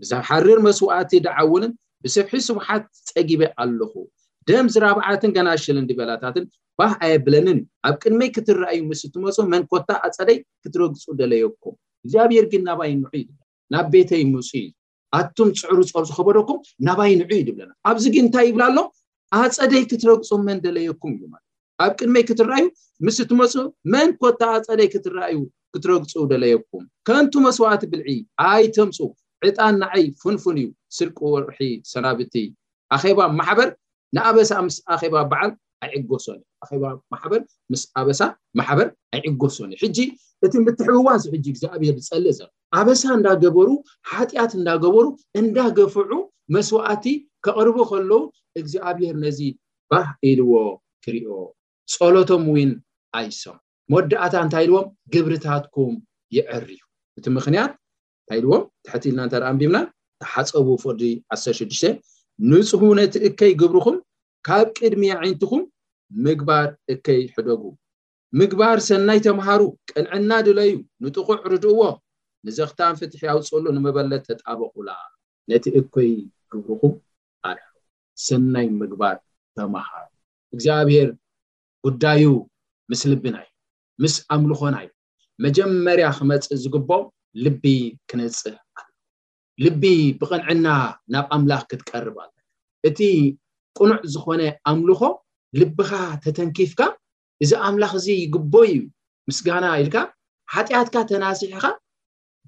ብዛ 0.01 0.11
ሓሪር 0.29 0.59
መስዋእቲ 0.67 1.11
ዳዓውንን 1.27 1.71
ብስብሒ 2.03 2.35
ስሙሓት 2.49 2.85
ፀጊበ 3.11 3.41
ኣለኹ 3.63 3.93
ደም 4.49 4.65
ዝራብዓትን 4.73 5.31
ገናሽልን 5.37 5.85
ዲበላታትን 5.89 6.45
ባህ 6.79 6.91
ኣየብለንን 7.05 7.59
ኣብ 7.87 7.95
ቅድመይ 8.03 8.29
ክትራዩ 8.35 8.77
ምስትመፁ 8.89 9.37
መን 9.51 9.63
ኮታ 9.71 9.89
ኣፀደይ 10.07 10.37
ክትረግፁ 10.63 11.05
ደለየኩም 11.21 11.75
እግዚኣብሔር 12.03 12.45
ግን 12.51 12.61
ናባይ 12.69 12.91
ንዑ 12.99 13.05
ድብለና 13.15 13.39
ናብ 13.75 13.87
ቤተይ 13.93 14.23
ምፅ 14.33 14.51
ኣቱም 15.19 15.49
ፅዕሩ 15.61 15.79
ፀብዝከበዶኩም 15.91 16.59
ናባይ 16.87 17.13
ንዑ 17.21 17.29
ዩ 17.39 17.41
ድብለና 17.49 17.71
ኣብዚ 17.91 18.05
ግ 18.13 18.17
እንታይ 18.23 18.45
ይብላ 18.49 18.63
ኣሎ 18.71 18.79
ኣፀደይ 19.39 19.83
ክትረግፁ 19.91 20.29
መን 20.47 20.59
ደለየኩም 20.65 21.11
እዩ 21.17 21.23
ማ 21.33 21.37
ኣብ 21.85 21.91
ቅድመይ 21.99 22.23
ክትራኣዩ 22.29 22.65
ምስትመፁ 23.07 23.53
መን 23.93 24.11
ኮታ 24.21 24.41
ፀይክትዩ 24.67 25.37
ክትረግፁ 25.73 26.13
ደለየኩም 26.31 26.85
ከንቱ 27.07 27.33
መስዋዕት 27.47 27.83
ብልዒ 27.91 28.09
ኣይ 28.51 28.65
ተምፁ 28.77 28.97
ዕጣን 29.49 29.75
ናዓይ 29.83 30.05
ፍንፍን 30.21 30.55
እዩ 30.61 30.69
ስርቂ 30.99 31.17
ወርሒ 31.35 31.59
ሰናብቲ 31.93 32.33
ኣኼባ 32.95 33.19
ማሕበር 33.39 33.69
ንኣበሳ 34.17 34.51
ምስ 34.67 34.75
ኣኼባ 34.93 35.15
በዓል 35.31 35.51
ኣይዕጎሶኒእዩ 35.85 36.43
ኣባ 36.67 36.83
ማሕበር 37.13 37.41
ምስ 37.71 37.81
ኣበሳ 38.01 38.19
ማሕበር 38.59 38.87
ኣይዕጎሶኒ 39.15 39.71
እዩ 39.77 39.81
ሕጂ 39.83 39.97
እቲ 40.45 40.53
ምትሕብዋንሕጂ 40.65 41.45
እግዚኣብሔር 41.53 41.95
ዝፀል 42.05 42.25
ዘ 42.37 42.47
ኣበሳ 42.79 43.01
እንዳገበሩ 43.17 43.67
ሓጢኣት 44.11 44.51
እንዳገበሩ 44.59 45.03
እንዳገፍዑ 45.41 46.09
መስዋዕቲ 46.55 47.05
ከቅርቡ 47.47 47.77
ከለው 47.91 48.21
እግዚኣብሔር 48.61 49.15
ነዚ 49.25 49.39
ባህኢልዎ 49.91 50.53
ክርዮ 51.05 51.29
ፀሎቶም 51.95 52.45
እውን 52.51 52.71
ኣይሶም 53.19 53.57
መዳእታ 53.93 54.33
እንታይ 54.45 54.63
ኢልዎም 54.67 54.87
ግብርታትኩም 55.13 55.93
ይዕርእዩ 56.37 56.81
እቲ 57.19 57.25
ምክንያት 57.37 57.71
እንታይ 58.21 58.39
ኢልዎም 58.41 58.63
ተሕቲኢልና 58.87 59.21
እንተረኣንቢምና 59.27 59.77
ተሓፀቡ 60.23 60.67
ፍቅዲ 60.85 61.03
16ሽ 61.37 61.81
ንፁህ 62.49 62.91
ነት 62.97 63.13
እከ 63.27 63.39
ግብርኩም 63.59 63.95
ካብ 64.47 64.67
ቅድሚ 64.79 65.03
ዓይንትኩም 65.21 65.63
ምግባር 66.25 66.67
እከይ 66.93 67.21
ሕደጉ 67.35 67.61
ምግባር 68.39 68.77
ሰናይ 68.87 69.19
ተምሃሩ 69.25 69.61
ቅንዕና 69.91 70.31
ድለዩ 70.47 70.71
ንጥቁዕ 71.03 71.37
ርድእዎ 71.51 71.81
ንዘኽታን 72.47 72.93
ፍትሕ 72.99 73.21
ያውፀሉ 73.29 73.63
ንምበለት 73.75 74.23
ተጣበቁላ 74.29 74.89
ነቲ 75.51 75.65
እኮይ 75.79 76.11
ግብርኩም 76.51 76.93
ኣል 77.47 77.59
ሰናይ 78.27 78.67
ምግባር 78.83 79.17
ተማሃሩ 79.59 80.05
እግዚኣብሄር 80.57 81.09
ጉዳዩ 81.87 82.23
ምስ 82.93 83.01
ልቢናዩ 83.13 83.49
ምስ 84.05 84.15
ኣምልኾናዩ 84.35 84.87
መጀመርያ 85.45 86.05
ክመፅእ 86.19 86.53
ዝግብ 86.63 86.89
ልቢ 87.47 87.65
ክነፅእ 88.11 88.57
ኣሎ 88.77 88.87
ልቢ 89.65 89.83
ብቅንዕና 90.21 90.65
ናብ 91.15 91.25
ኣምላኽ 91.37 91.63
ክትቀርብ 91.73 92.15
ኣሎዩ 92.23 92.39
እቲ 92.89 92.99
ቁኑዕ 93.81 94.01
ዝኾነ 94.13 94.41
ኣምልኾ 94.71 95.01
ልብካ 95.61 95.91
ተተንኪፍካ 96.23 96.81
እዚ 97.43 97.51
ኣምላኽ 97.67 97.91
እዚ 97.99 98.07
ይግበ 98.23 98.53
እዩ 98.69 98.77
ምስጋና 99.29 99.63
ኢልካ 99.81 99.95
ሓጢኣትካ 100.53 100.95
ተናዚሕካ 101.11 101.65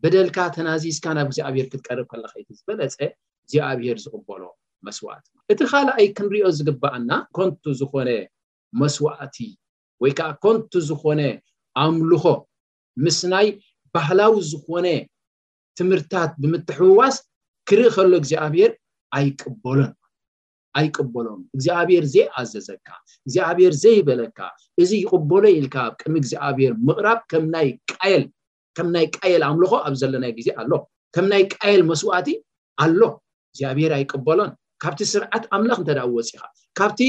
በደልካ 0.02 0.38
ተናዚስካ 0.56 1.06
ናብ 1.18 1.28
እግዚኣብሄር 1.30 1.66
ክትቀርብ 1.72 2.06
ከላ 2.12 2.26
ዝበለፀ 2.58 2.98
እግዚኣብሄር 3.44 3.98
ዝቅበሎ 4.06 4.44
መስዋዕቲ 4.88 5.26
እቲ 5.52 5.60
ካልኣይ 5.72 6.06
ክንሪኦ 6.18 6.48
ዝግባኣና 6.58 7.12
ኮንቱ 7.38 7.64
ዝኾነ 7.80 8.10
መስዋእቲ 8.82 9.38
ወይ 10.04 10.12
ከዓ 10.18 10.30
ኮንቱ 10.46 10.72
ዝኾነ 10.90 11.22
ኣምልኾ 11.84 12.24
ምስ 13.06 13.20
ናይ 13.32 13.48
ባህላዊ 13.96 14.34
ዝኾነ 14.52 14.88
ትምህርትታት 15.80 16.32
ብምትሕውዋስ 16.42 17.18
ክርኢ 17.70 17.82
ከሎ 17.96 18.12
እግዚኣብሄር 18.22 18.72
ኣይቅበሎን 19.18 19.92
ኣይቅበሎም 20.80 21.42
እግዚኣብሄር 21.56 22.04
ዘይኣዘዘካ 22.14 22.88
እግዚኣብሄር 23.26 23.74
ዘይበለካ 23.84 24.40
እዚ 24.82 24.92
ይቅበሎ 25.04 25.44
ኢልካ 25.60 25.76
ከም 26.02 26.14
እግዚኣብሄር 26.22 26.74
ምቅራብ 26.88 27.20
ከምከም 27.32 28.88
ናይ 28.96 29.06
ቃየል 29.18 29.44
ኣምልኮ 29.50 29.74
ኣብ 29.88 29.94
ዘለና 30.02 30.26
ግዜ 30.38 30.48
ኣሎ 30.62 30.72
ከም 31.16 31.26
ናይ 31.32 31.44
ቃየል 31.56 31.82
መስዋእቲ 31.92 32.28
ኣሎ 32.84 33.00
እግዚኣብሔር 33.52 33.92
ኣይቅበሎን 34.00 34.52
ካብቲ 34.84 35.02
ስርዓት 35.14 35.44
ኣምላኽ 35.56 35.78
እንተደ 35.84 36.00
ወፂካ 36.16 36.42
ካብቲ 36.80 37.00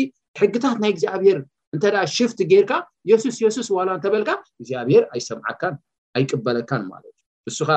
ሕግታት 0.41 0.77
ናይ 0.83 0.91
እግዚኣብሄር 0.95 1.39
እንተደ 1.75 1.95
ሽፍቲ 2.17 2.39
ጌይርካ 2.53 2.73
የሱስ 3.11 3.37
የሱስ 3.45 3.69
ዋላ 3.77 3.89
እንተበልካ 3.97 4.31
እግዚኣብሄር 4.61 5.03
ኣይሰምዓካን 5.15 5.75
ኣይቅበለካን 6.19 6.83
ማለት 6.93 7.15
እዩ 7.15 7.51
ንሱ 7.53 7.59
ከ 7.69 7.73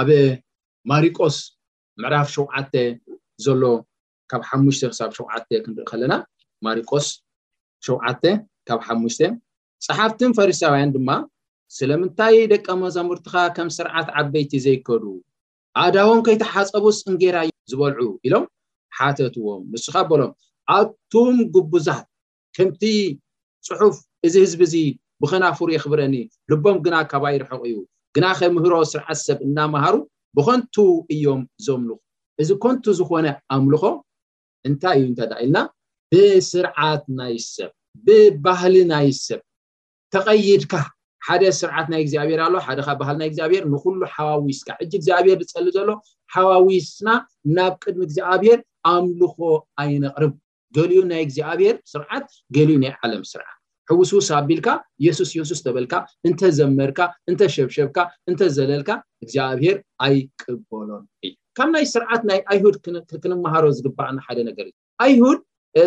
ኣበ 0.00 0.08
ማሪቆስ 0.92 1.36
ምዕራፍ 2.02 2.28
ሸውዓተ 2.34 2.72
ዘሎ 3.44 3.62
ካብ 4.46 4.62
ሽ 4.78 4.88
ክሳ 4.90 5.00
ሸ 5.16 5.22
ክንርኢ 5.66 5.84
ከለና 5.90 6.12
ማሪቆስ 6.64 7.06
7 7.88 8.28
ካ 8.68 8.78
ፀሓፍትን 9.86 10.30
ፈሪሳውያን 10.36 10.92
ድማ 10.94 11.10
ስለምንታይ 11.76 12.36
ደቀ 12.52 12.66
መዛሙርትካ 12.82 13.34
ከም 13.56 13.68
ስርዓት 13.76 14.08
ዓበይቲ 14.20 14.52
ዘይከዱ 14.64 15.04
ኣዳቦም 15.82 16.20
ከይተሓፀቡስ 16.26 16.98
እንጌራ 17.10 17.36
ዝበልዑ 17.70 18.08
ኢሎም 18.26 18.44
ሓተትዎም 18.98 19.62
ንሱኻ 19.72 19.94
ኣበሎም 20.04 20.32
ኣቱም 20.76 21.36
ግቡዛት 21.54 22.06
ከምቲ 22.58 22.82
ፅሑፍ 23.68 23.96
እዚ 24.28 24.34
ህዝቢ 24.44 24.60
እዚ 24.68 24.74
ብኸናፉሩ 25.22 25.68
የክብረኒ 25.74 26.14
ልቦም 26.52 26.78
ግና 26.86 26.96
ካባ 27.10 27.24
ይርሕቅ 27.34 27.60
እዩ 27.70 27.76
ግና 28.16 28.26
ከምህሮ 28.40 28.74
ስርዓት 28.92 29.20
ሰብ 29.26 29.38
እናምሃሩ 29.48 29.94
ብከንቱ 30.38 30.76
እዮም 31.16 31.42
ዘምልኩ 31.66 31.98
እዚ 32.42 32.48
ኮንቱ 32.64 32.84
ዝኮነ 33.00 33.26
ኣምልኮ 33.56 33.84
እንታይ 34.68 34.98
እዩ 35.00 35.06
እንተዳ 35.10 35.32
ኢልና 35.44 35.58
ብስርዓት 36.12 37.04
ናይ 37.18 37.34
ሰብ 37.54 37.70
ብባህሊ 38.06 38.74
ናይ 38.92 39.08
ሰብ 39.26 39.40
ተቀይድካ 40.14 40.72
ሓደ 41.26 41.42
ስርዓት 41.60 41.86
ናይ 41.92 42.00
እግዚኣብሄር 42.04 42.40
ኣሎ 42.46 42.54
ሓደካ 42.66 42.88
ባህል 43.00 43.16
ናይ 43.20 43.28
እግዚኣብሄር 43.30 43.62
ንኩሉ 43.72 44.00
ሓዋዊስካ 44.14 44.68
እጂ 44.82 44.92
እግዚኣብሄር 45.00 45.36
ዝፀሊ 45.50 45.68
ዘሎ 45.76 45.90
ሓዋዊስና 46.34 47.08
ናብ 47.56 47.74
ቅድሚ 47.84 48.00
እግዚኣብሄር 48.08 48.58
ኣምልኮ 48.92 49.38
ኣይነቕርብ 49.84 50.32
ገሊዩ 50.78 51.00
ናይ 51.12 51.20
እግዚኣብሄር 51.26 51.76
ስርዓት 51.92 52.26
ገሊኡ 52.56 52.76
ናይ 52.84 52.92
ዓለም 53.04 53.22
ስርዓት 53.32 53.58
ሕውስስ 53.90 54.28
ኣቢልካ 54.40 54.68
የሱስ 55.06 55.30
የሱስ 55.38 55.60
ተበልካ 55.66 55.94
እንተዘመርካ 56.28 57.00
እንተሸብሸብካ 57.30 57.98
እንተዘለልካ 58.30 58.90
እግዚኣብሄር 59.24 59.76
ኣይቅበሎም 60.06 61.02
እዩ 61.28 61.32
ካብ 61.58 61.68
ናይ 61.74 61.84
ስርዓት 61.94 62.22
ናይ 62.30 62.40
ኣይሁድ 62.52 62.76
ክንምሃሮ 62.84 63.64
ዝግባኣና 63.78 64.18
ሓደ 64.26 64.38
ነገር 64.48 64.66
እ 64.70 64.72
ኣይሁድ 65.04 65.38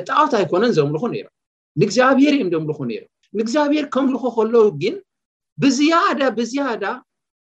ጣቃውታ 0.07 0.33
ኣይኮነን 0.41 0.71
ዘምልኩ 0.77 1.03
ነይሮም 1.13 1.33
ንእግዚኣብሄር 1.81 2.33
እዮም 2.37 2.49
ደምልኩ 2.53 2.79
ነም 2.89 3.05
ንእግዚኣብሔር 3.37 3.85
ከምልኩ 3.93 4.23
ከለዉ 4.35 4.65
ግን 4.83 4.95
ብዝያዳ 5.63 6.21
ብዝያዳ 6.37 6.83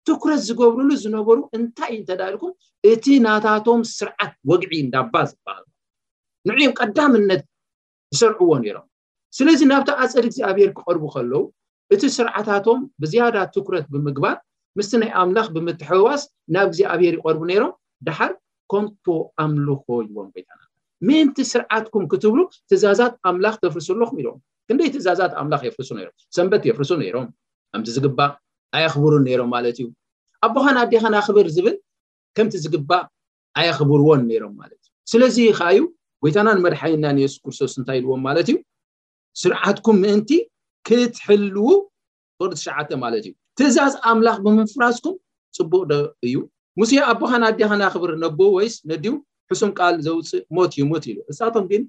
ትኩረት 0.09 0.41
ዝገብርሉ 0.49 0.89
ዝነበሩ 1.03 1.37
እንታይ 1.57 1.91
እዩ 1.93 1.97
እንተዳልኩም 2.01 2.51
እቲ 2.91 3.05
ናታቶም 3.25 3.81
ስርዓት 3.97 4.33
ወግዒ 4.49 4.71
እዳባ 4.85 5.13
ዝበሃል 5.31 5.65
ንዕዮም 6.49 6.73
ቀዳምነት 6.79 7.43
ዝሰርዕዎ 8.15 8.51
ነይሮም 8.63 8.85
ስለዚ 9.37 9.59
ናብቲ 9.71 9.89
ኣፀድ 10.03 10.25
እግዚኣብሄር 10.29 10.71
ክቀርቡ 10.77 11.03
ከለው 11.15 11.43
እቲ 11.95 12.01
ስርዓታቶም 12.17 12.79
ብዝያዳ 13.01 13.35
ትኩረት 13.55 13.85
ብምግባር 13.93 14.37
ምስቲ 14.77 14.93
ናይ 15.01 15.11
ኣምላኽ 15.21 15.47
ብምትሕዋስ 15.57 16.21
ናብ 16.55 16.67
እግዚኣብሄር 16.71 17.13
ይቀርቡ 17.19 17.41
ነይሮም 17.51 17.71
ድሓር 18.07 18.31
ኮምቶ 18.71 19.05
ኣምልኮ 19.43 19.85
ይዎም 20.07 20.27
ጎይታና 20.35 20.61
ምእንቲ 21.07 21.37
ስርዓትኩም 21.51 22.03
ክትብሉ 22.11 22.39
ትእዛዛት 22.69 23.13
ኣምላኽ 23.29 23.55
ተፍርሱኣለኩም 23.63 24.17
ኢሎም 24.21 24.37
ክንደይ 24.67 24.89
ትእዛዛት 24.95 25.31
ኣምላኽ 25.41 25.61
የፍርሶ 25.67 25.89
ም 25.97 26.01
ሰንበት 26.35 26.63
የፍርሶ 26.69 26.91
ነይሮም 27.01 27.27
ከምቲ 27.71 27.87
ዝግባእ 27.97 28.31
ኣይኣኽብሩን 28.77 29.23
ነይሮም 29.27 29.49
ማለት 29.55 29.75
እዩ 29.81 29.85
ኣቦኻና 30.45 30.77
ኣዴኻና 30.85 31.15
ኣኽብር 31.21 31.47
ዝብል 31.55 31.75
ከምቲ 32.37 32.53
ዝግባእ 32.65 33.03
ኣይኣኽብርዎን 33.59 34.21
ነይሮም 34.31 34.53
ማለት 34.61 34.79
እዩ 34.87 34.93
ስለዚ 35.11 35.37
ከዓዩ 35.57 35.79
ጎይታና 36.23 36.49
ን 36.57 36.59
መድሓይናን 36.65 37.17
የሱስ 37.23 37.39
ክርስቶስ 37.45 37.73
እንታይ 37.79 37.97
ይልዎም 37.99 38.21
ማለት 38.27 38.47
እዩ 38.51 38.57
ስርዓትኩም 39.41 39.97
ምእንቲ 40.03 40.31
ክትሕልው 40.87 41.69
ሰተሸዓ 42.43 42.77
ማለት 43.03 43.23
እዩ 43.27 43.31
ትእዛዝ 43.59 43.93
ኣምላኽ 44.11 44.37
ብምፍራስኩም 44.45 45.15
ፅቡቅ 45.57 45.81
ዶ 45.91 45.95
እዩ 46.29 46.35
ሙሴ 46.79 46.91
ኣቦካና 47.11 47.43
ኣድሃና 47.51 47.83
ክብር 47.93 48.11
ነቦ 48.23 48.39
ወይስ 48.57 48.75
ነዲ 48.89 49.05
ሕሱም 49.51 49.71
ቃል 49.79 49.95
ዘውፅእ 50.05 50.41
ሞት 50.55 50.71
ዩሞት 50.79 51.05
ኢሉ 51.11 51.17
እሳቶም 51.31 51.65
ግን 51.71 51.81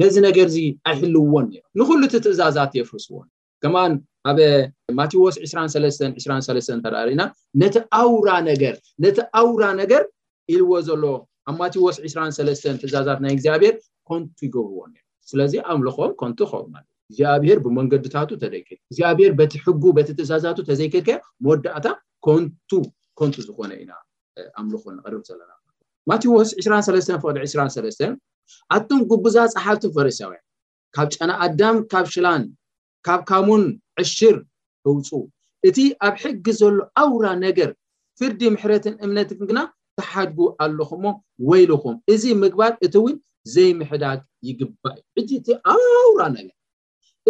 ነዚ 0.00 0.14
ነገር 0.26 0.46
እዚ 0.50 0.58
ኣይሕልውዎን 0.90 1.46
ኒ 1.54 1.58
ንኩሉ 1.78 2.00
እቲ 2.08 2.14
ትእዛዛት 2.24 2.72
የፍስዎን 2.78 3.26
ከምኣን 3.62 3.92
ኣበ 4.30 4.38
ማቴዎስ 4.98 5.36
22 5.46 6.84
ተራሪኢና 6.84 7.22
ነነቲ 7.62 9.20
ኣውራ 9.42 9.62
ነገር 9.82 10.04
ኢልዎ 10.54 10.72
ዘሎ 10.88 11.04
ኣብ 11.50 11.54
ማቴዎስ 11.62 11.96
23 12.04 12.68
ትእዛዛት 12.82 13.20
ናይ 13.24 13.32
እግዚኣብሄር 13.36 13.76
ኮንቱ 14.10 14.38
ይገብርዎ 14.48 14.80
ስለዚ 15.30 15.52
ኣምልኮም 15.72 16.12
ኮንቱ 16.22 16.38
ከ 16.52 16.54
ማለት 16.74 16.88
እዩ 16.92 17.04
እግዚኣብሄር 17.20 17.58
ብመንገድታቱ 17.66 18.30
ተደ 18.44 18.54
እግዚኣብሄር 18.88 19.32
በቲ 19.42 19.52
ሕጉ 19.66 19.82
በቲ 19.98 20.08
ትእዛዛቱ 20.20 20.58
ተዘይከድከ 20.70 21.10
መወዳእታ 21.44 21.86
ንኮንቱ 22.24 23.34
ዝኮነ 23.48 23.70
ኢና 23.82 23.92
ኣምልኩ 24.60 24.84
ንር 24.96 25.14
ዘለናማቴዎስ 25.28 26.48
2323 26.62 28.06
ኣቶም 28.76 29.00
ጉብዛ 29.10 29.36
ፀሓፍቲ 29.54 29.84
ፈረሳውያ 29.96 30.40
ካብ 30.96 31.08
ጨና 31.14 31.30
ኣዳም 31.46 31.76
ካብ 31.92 32.06
ሽላን 32.14 32.42
ካብ 33.06 33.20
ካሙን 33.28 33.64
ዕሽር 34.02 34.36
ህውፁ 34.86 35.10
እቲ 35.68 35.78
ኣብ 36.06 36.14
ሕጊ 36.22 36.46
ዘሎ 36.60 36.76
ኣውራ 37.02 37.26
ነገር 37.46 37.70
ፍርዲ 38.20 38.40
ምሕረትን 38.54 38.94
እምነት 39.06 39.30
ግና 39.48 39.58
ተሓድጉ 39.98 40.38
ኣለኹሞ 40.64 41.04
ወይልኩም 41.48 41.96
እዚ 42.14 42.22
ምግባር 42.42 42.72
እቲ 42.86 42.94
እውን 43.00 43.14
ዘይምሕዳግ 43.54 44.20
ይግባእ 44.48 44.98
እዩ 45.20 45.28
ዕ 45.36 45.38
እቲ 45.42 45.46
ኣውራ 45.72 46.22
ነገር 46.38 46.56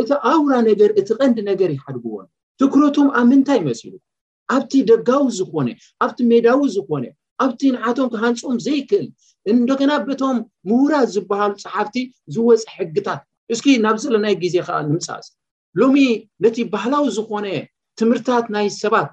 እቲ 0.01 0.11
ኣውራ 0.33 0.53
ነገር 0.71 0.91
እቲ 1.03 1.09
ቀንዲ 1.21 1.39
ነገር 1.51 1.71
ይሓድግዎን 1.77 2.27
ትኩረቱም 2.61 3.09
ኣብ 3.21 3.27
ምንታይ 3.33 3.59
ይመስሉ 3.63 3.93
ኣብቲ 4.55 4.73
ደጋዊ 4.91 5.25
ዝኾነ 5.39 5.69
ኣብቲ 6.05 6.19
ሜዳዊ 6.31 6.61
ዝኾነ 6.77 7.05
ኣብቲ 7.45 7.61
ንዓቶም 7.77 8.09
ክሃንፆም 8.15 8.57
ዘይክእል 8.67 9.07
እንደገና 9.53 9.93
በቶም 10.09 10.37
ምሁራ 10.69 10.95
ዝበሃሉ 11.15 11.53
ፀሓፍቲ 11.65 11.97
ዝወፅ 12.35 12.63
ሕግታት 12.77 13.21
እስኪ 13.53 13.67
ናብ 13.85 13.97
ዘለናይ 14.03 14.35
ግዜ 14.43 14.55
ከዓ 14.67 14.79
ንምፃእ 14.89 15.27
ሎሚ 15.81 15.97
ነቲ 16.45 16.57
ባህላዊ 16.73 17.05
ዝኮነ 17.17 17.47
ትምህርታት 17.99 18.47
ናይ 18.55 18.67
ሰባት 18.83 19.09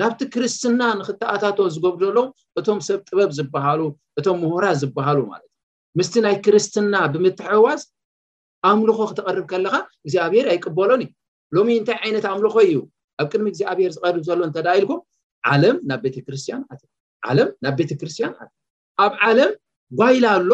ናብቲ 0.00 0.20
ክርስትና 0.34 0.80
ንክተኣታት 0.98 1.58
ዝገብሎ 1.74 2.18
እቶም 2.58 2.78
ሰብ 2.88 3.00
ጥበብ 3.08 3.30
ዝበሃሉ 3.38 3.80
እቶም 4.18 4.36
ምሁራዝ 4.44 4.76
ዝበሃሉ 4.82 5.18
ማለት 5.32 5.48
እዩ 5.52 5.98
ምስቲ 5.98 6.14
ናይ 6.26 6.36
ክርስትና 6.44 6.94
ብምትሕዋዝ 7.14 7.80
ኣእምልኮ 8.68 8.98
ክተቐርብ 9.10 9.44
ከለካ 9.52 9.74
እግዚኣብሔር 10.04 10.46
ኣይቅበሎን 10.52 11.02
ዩ 11.06 11.08
ሎሚ 11.56 11.68
እንታይ 11.80 11.98
ዓይነት 12.04 12.24
ኣእምልኾ 12.30 12.54
እዩ 12.68 12.76
ኣብ 13.22 13.28
ቅድሚ 13.32 13.46
እግዚኣብሔር 13.52 13.90
ዝቀርብ 13.96 14.22
ዘሎ 14.28 14.40
እንተዳ 14.48 14.66
ኢልኩም 14.78 15.00
ዓለም 15.52 15.76
ናብ 15.90 16.00
ቤተክርስትያን 16.04 16.60
ዓለም 17.30 17.48
ናብ 17.64 17.74
ቤተክርስትያን 17.80 18.32
ኣት 18.42 18.50
ኣብ 19.04 19.12
ዓለም 19.28 19.50
ጓይላ 20.00 20.24
ኣሎ 20.38 20.50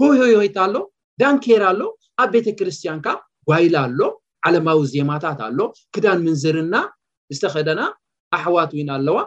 ፖዮዮይት 0.00 0.56
ኣሎ 0.64 0.74
ዳንኬር 1.22 1.62
ኣሎ 1.70 1.80
ኣብ 2.22 2.28
ቤተክርስትያን 2.36 2.98
ካ 3.04 3.08
ጓይላ 3.50 3.74
ኣሎ 3.86 4.00
ዓለማዊ 4.48 4.80
ዜማታት 4.92 5.40
ኣሎ 5.48 5.58
ክዳን 5.94 6.18
ምንዝርና 6.26 6.74
ዝተኸደና 7.34 7.80
ኣሕዋት 8.36 8.70
ወን 8.78 8.90
ኣለዋ 8.96 9.18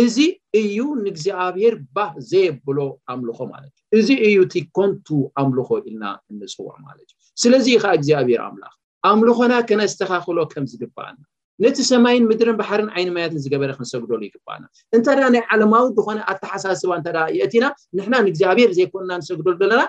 እዚ 0.00 0.16
እዩ 0.60 0.78
ንእግዚኣብሄር 1.04 1.74
ባህ 1.96 2.12
ዘየብሎ 2.30 2.78
ኣምልኾ 3.12 3.38
ማለት 3.54 3.74
እዩ 3.94 4.00
እዚ 4.02 4.08
እዩ 4.28 4.36
እቲኮንቱ 4.46 5.06
ኣምልኮ 5.40 5.70
ኢልና 5.88 6.04
እንፅዋዕ 6.30 6.74
ማለት 6.86 7.08
እዩ 7.12 7.18
ስለዚ 7.42 7.66
ከዓ 7.82 7.92
እግዚኣብሔር 7.98 8.40
ኣምላኽ 8.48 8.72
ኣምልኾና 9.10 9.52
ከነ 9.70 9.80
ዝተካኽሎ 9.92 10.38
ከም 10.52 10.64
ዝግባኣልና 10.72 11.22
ነቲ 11.62 11.76
ሰማይን 11.90 12.24
ምድርን 12.28 12.56
ባሕርን 12.60 12.88
ዓይኒማያትን 12.94 13.40
ዝገበረ 13.42 13.70
ክንሰግደሉ 13.78 14.20
ይግባኣልና 14.28 14.66
እንታደ 14.96 15.18
ናይ 15.34 15.42
ዓለማዊ 15.54 15.84
ዝኾነ 15.96 16.18
ኣተሓሳስባ 16.30 16.90
እንተ 16.98 17.08
የእት 17.38 17.52
ኢና 17.58 17.66
ንሕና 17.96 18.14
ንእግዚኣብሔር 18.26 18.70
ዘይኮንና 18.78 19.10
ንሰግደሉ 19.20 19.54
ዘለና 19.62 19.82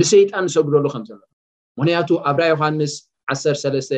ንሰይጣን 0.00 0.44
ንሰግደሉ 0.48 0.84
ከምዘሎ 0.94 1.20
ምክንያቱ 1.78 2.10
ኣብዳ 2.30 2.40
ዮሃንስ 2.52 2.92
1ሰለስተ 3.34 3.92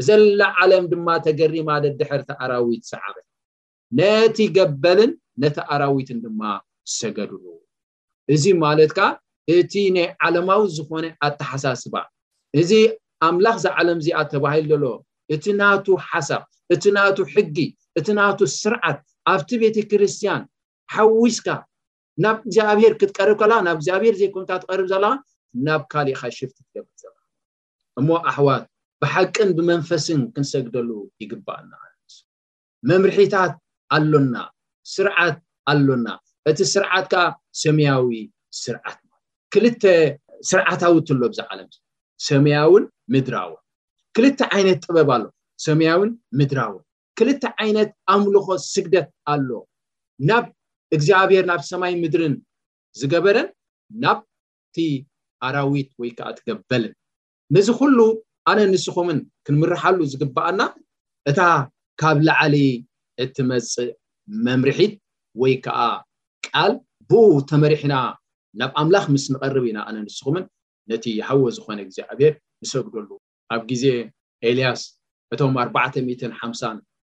ብዘላ 0.00 0.40
ዓለም 0.62 0.84
ድማ 0.92 1.08
ተገሪ 1.26 1.54
ማለት 1.70 1.94
ድሕርቲ 2.00 2.30
ኣራዊት 2.44 2.84
ሰዓበ 2.92 3.16
ነቲ 4.00 4.38
ገበልን 4.56 5.12
ነቲ 5.44 5.56
ኣራዊትን 5.74 6.18
ድማ 6.24 6.40
ዝሰገድሉ 6.90 7.44
እዚ 8.34 8.44
ማለት 8.64 8.90
ከዓ 8.98 9.08
እቲ 9.56 9.74
ናይ 9.96 10.06
ዓለማዊ 10.26 10.62
ዝኾነ 10.78 11.04
ኣተሓሳስባ 11.28 11.94
እዚ 12.62 12.70
ኣምላኽ 13.28 13.56
ዝ 13.66 13.66
ዓለም 13.82 13.98
እዚኣ 14.02 14.18
ተባሂሉ 14.32 14.68
ዘሎ 14.72 14.84
እቲ 15.34 15.44
ናቱ 15.60 15.86
ሓሳብ 16.08 16.42
እቲ 16.74 16.84
ናቱ 16.96 17.16
ሕጊ 17.32 17.56
እቲ 17.98 18.06
ናቱ 18.18 18.38
ስርዓት 18.60 18.98
ኣብቲ 19.32 19.50
ቤተክርስትያን 19.62 20.42
ሓዊስካ 20.94 21.46
ናብ 22.24 22.36
እግዚኣብሔር 22.46 22.92
ክትቀርብ 23.00 23.36
ከላ 23.40 23.52
ናብ 23.66 23.76
እግዚኣብሔር 23.80 24.14
ዘይኮን 24.20 24.46
ትቀርብ 24.50 24.86
ዘለ 24.92 25.04
ናብ 25.66 25.82
ካሊእካ 25.92 26.20
ሽፍቲ 26.38 26.58
ትገብ 26.68 26.86
እሞ 28.00 28.08
ኣሕዋት 28.30 28.64
ብሓቅን 29.02 29.50
ብመንፈስን 29.58 30.20
ክንሰግደሉ 30.34 30.90
ይግባአና 31.22 31.72
መምርሒታት 32.90 33.52
ኣሎና 33.96 34.34
ስርዓት 34.94 35.36
ኣሎና 35.70 36.06
እቲ 36.50 36.58
ስርዓት 36.74 37.06
ከዓ 37.12 37.22
ሰማያዊ 37.62 38.10
ስርዓት 38.62 38.98
ማለት 39.10 39.28
ክልተ 39.54 39.84
ስርዓታዊ 40.50 40.94
ትሎ 41.08 41.20
ብዝዓለም 41.32 41.68
ሰሚያውን 42.28 42.84
ምድራዎ 43.12 43.50
ክልተ 44.20 44.40
ዓይነት 44.54 44.78
ጥበብ 44.84 45.08
ኣሎ 45.14 45.24
ሰማያውን 45.64 46.08
ምድራውን 46.38 46.80
ክልተ 47.18 47.42
ዓይነት 47.62 47.90
ኣምልኾ 48.14 48.46
ስግደት 48.70 49.08
ኣሎ 49.32 49.48
ናብ 50.28 50.46
እግዚኣብሄር 50.96 51.44
ናብ 51.50 51.60
ሰማይ 51.68 51.92
ምድርን 52.00 52.34
ዝገበረን 53.00 53.48
ናብቲ 54.04 54.78
ኣራዊት 55.48 55.90
ወይ 56.00 56.10
ከዓ 56.16 56.26
እትገበልን 56.32 56.94
ነዚ 57.56 57.68
ኩሉ 57.82 57.98
ኣነ 58.52 58.58
ንስኹምን 58.72 59.20
ክንምርሓሉ 59.48 59.98
ዝግባኣና 60.14 60.62
እታ 61.32 61.40
ካብ 62.02 62.18
ላዕሊ 62.30 62.56
እትመፅእ 63.26 63.92
መምርሒት 64.48 64.96
ወይ 65.44 65.54
ከዓ 65.68 65.80
ቃል 66.48 66.74
ብኡ 67.12 67.24
ተመሪሕና 67.52 67.94
ናብ 68.62 68.72
ኣምላኽ 68.84 69.06
ምስ 69.14 69.26
ንቐርብ 69.36 69.64
ኢና 69.70 69.78
ኣነ 69.88 69.96
ንስኹምን 70.08 70.44
ነቲ 70.92 71.04
ይሃወ 71.20 71.46
ዝኾነ 71.58 71.78
እግዚኣብሄር 71.86 72.34
ንሰግደሉ 72.62 73.10
ኣብ 73.52 73.62
ግዜ 73.70 73.84
ኤልያስ 74.48 74.80
እቶም 75.34 75.52
4ዕሓሳ 75.66 76.62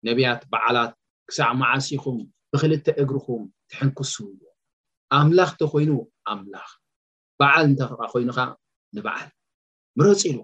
ነብያት 0.08 0.42
በዓላት 0.52 0.92
ክሳዕ 1.30 1.50
ማዓሲኹም 1.62 2.18
ብክልተ 2.54 2.88
እግርኩም 3.02 3.44
ትሕንክሱ 3.72 4.14
እዮ 4.34 4.42
ኣምላኽ 5.18 5.50
እተኮይኑ 5.56 5.92
ኣምላኽ 6.32 6.70
በዓል 7.40 7.64
እንተቃ 7.70 7.92
ኮይኑካ 8.14 8.40
ንበዓል 8.96 9.30
ምረፂ 9.98 10.22
ኢልዎ 10.32 10.44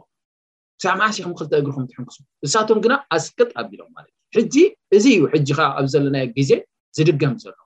ክሳዕ 0.80 0.94
ማዓሲኹም 1.02 1.32
ብክል 1.36 1.48
እግርኩም 1.62 1.86
ትሕንክሱ 1.92 2.18
ንሳቶም 2.46 2.80
ግና 2.86 2.94
ኣስክጥ 3.18 3.50
ኣቢሎም 3.62 3.90
ማለት 3.98 4.14
እዩ 4.14 4.38
ሕጂ 4.38 4.56
እዚ 4.98 5.06
እዩ 5.18 5.24
ሕጂ 5.34 5.48
ካ 5.60 5.70
ኣብ 5.80 5.86
ዘለናዮ 5.94 6.26
ግዜ 6.38 6.52
ዝድገም 6.98 7.36
ዘለ 7.46 7.58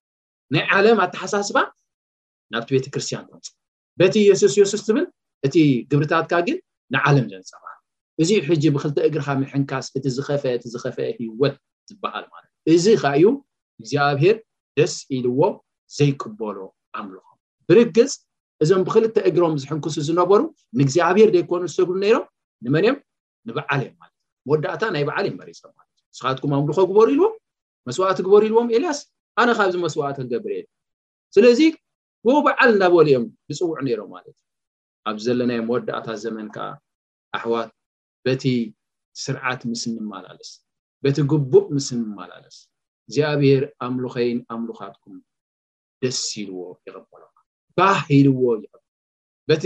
ናይ 0.53 0.63
ዓለም 0.77 0.97
ኣተሓሳስባ 1.05 1.57
ናብቲ 2.53 2.69
ቤተክርስትያን 2.77 3.25
ከምፅ 3.29 3.45
በቲ 3.99 4.15
የሱስ 4.29 4.53
የሱስ 4.61 4.81
ዝብል 4.87 5.05
እቲ 5.47 5.55
ግብርታትካ 5.91 6.33
ግን 6.47 6.57
ንዓለም 6.93 7.27
ዘንፀባ 7.33 7.63
እዚ 8.21 8.31
ሕጂ 8.47 8.63
ብክልተ 8.75 8.97
እግርካ 9.09 9.27
ምሕንካስ 9.41 9.85
እቲ 9.97 10.05
ዝኸፍአ 10.15 10.49
እቲ 10.57 10.63
ዝኸፍአ 10.73 11.05
ህወት 11.21 11.53
ዝበሃል 11.89 12.25
ማለትእዩ 12.33 12.75
እዚ 12.77 12.85
ካ 13.01 13.05
እዩ 13.17 13.25
እግዚኣብሄር 13.81 14.35
ደስ 14.77 14.93
ኢልዎም 15.17 15.55
ዘይቅበሎ 15.97 16.57
ኣምልኮም 16.97 17.37
ብርግፅ 17.67 18.11
እዞም 18.63 18.81
ብክልተ 18.87 19.17
እግሮም 19.29 19.55
ዝሕንክሱ 19.61 19.95
ዝነበሩ 20.09 20.39
ንእግዚኣብሄር 20.79 21.29
ዘይኮኑ 21.35 21.61
ዝሰግሪ 21.71 21.95
ነይሮም 22.05 22.25
ንመንዮም 22.65 22.97
ንበዓል 23.47 23.79
እዮም 23.85 23.95
ማለት 24.01 24.15
እዩ 24.21 24.29
መወዳእታ 24.47 24.81
ናይ 24.95 25.03
በዓል 25.09 25.25
እዮም 25.29 25.37
መሪፆም 25.41 25.71
ማለት 25.79 25.95
እዩ 26.01 26.05
ንስካትኩም 26.13 26.53
ኣምልኮ 26.59 26.77
ግበሩ 26.91 27.07
ኢልዎም 27.15 27.35
መስዋዕቲ 27.89 28.19
ግበሩ 28.27 28.41
ኢልዎም 28.49 28.67
ኤልያስ 28.77 28.99
ኣነ 29.41 29.49
ካብዚ 29.57 29.75
መስዋዕቲ 29.85 30.17
ክገብር 30.29 30.53
የ 30.57 30.61
ስለዚ 31.35 31.59
ብበዓል 32.27 32.69
እዳበልእዮም 32.77 33.25
ዝፅውዑ 33.57 33.71
ነይሮም 33.87 34.09
ማለት 34.15 34.35
እዩ 34.39 34.41
ኣብ 35.09 35.17
ዘለናዮ 35.25 35.59
መወዳእታ 35.69 36.07
ዘመን 36.25 36.47
ከዓ 36.55 36.67
ኣሕዋት 37.37 37.69
በቲ 38.27 38.43
ስርዓት 39.23 39.61
ምስምማላለስ 39.71 40.51
በቲ 41.03 41.17
ግቡእ 41.31 41.67
ምስምማላለስ 41.75 42.57
እዚኣብሄር 43.09 43.63
ኣምሉኸይን 43.85 44.39
ኣምሉኻትኩም 44.55 45.15
ደስ 46.03 46.19
ኢልዎ 46.41 46.59
ይቅበሉ 46.87 47.23
ባሂልዎ 47.77 48.43
ይ 48.61 48.63
በቲ 49.49 49.65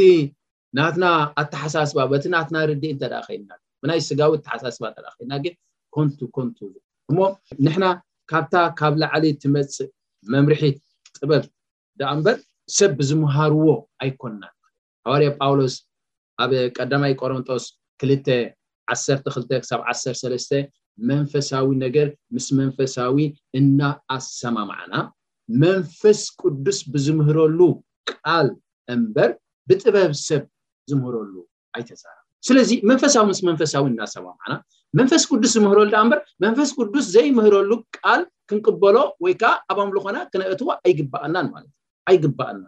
ናትና 0.78 1.06
ኣተሓሳስባ 1.42 1.98
በቲ 2.14 2.24
ናትና 2.36 2.58
ርዲእ 2.72 2.94
እተደ 2.96 3.14
ከይና 3.28 3.52
ብናይ 3.82 4.00
ስጋዊ 4.08 4.32
ኣተሓሳስባ 4.40 4.84
እተ 4.94 5.00
ከና 5.20 5.32
ግን 5.44 5.56
ኮንቱ 5.96 6.20
ኮንቱ 6.38 6.58
እሞ 7.12 7.18
ንሕና 7.66 7.86
ካብታ 8.32 8.54
ካብ 8.80 8.94
ላዕሊ 9.02 9.26
ትመፅእ 9.42 9.90
መምርሒ 10.34 10.62
ጥበብ 11.18 11.44
ዳኣንበጥ 12.00 12.40
ሰብ 12.78 12.92
ብዝምሃርዎ 13.00 13.66
ኣይኮና 14.04 14.42
ካባርየ 15.04 15.30
ጳውሎስ 15.40 15.76
ኣብ 16.44 16.52
ቀዳማይ 16.78 17.14
ቆሮንጦስ 17.22 17.66
ክል12 18.02 19.54
ሳ13 19.70 20.60
መንፈሳዊ 21.10 21.68
ነገር 21.86 22.08
ምስ 22.34 22.46
መንፈሳዊ 22.60 23.16
እናኣሰማማዕና 23.60 24.94
መንፈስ 25.64 26.20
ቅዱስ 26.42 26.78
ብዝምህረሉ 26.94 27.60
ቃል 28.12 28.48
እንበር 28.94 29.32
ብጥበብ 29.70 30.12
ሰብ 30.28 30.44
ዝምህረሉ 30.90 31.34
ኣይተዛራ 31.78 32.14
ስለዚ 32.50 32.72
መንፈሳዊ 32.92 33.24
ምስ 33.32 33.40
መንፈሳዊ 33.50 33.84
እናኣሰማምዕና 33.92 34.52
መንፈስ 35.00 35.24
ቅዱስ 35.32 35.52
ዝምህረሉ 35.58 35.90
እንበር 36.04 36.20
መንፈስ 36.46 36.70
ቅዱስ 36.80 37.06
ዘይምህረሉ 37.16 37.72
ቃል 38.00 38.22
ክንቅበሎ 38.52 38.98
ወይ 39.26 39.34
ከዓ 39.42 39.54
ኣባኣምሉ 39.72 39.96
ኮና 40.08 40.18
ክነእትዎ 40.34 40.68
ኣይግባኣናን 40.88 41.48
ማለት 41.56 41.72
እ 41.72 41.76
ኣይግባአና 42.12 42.62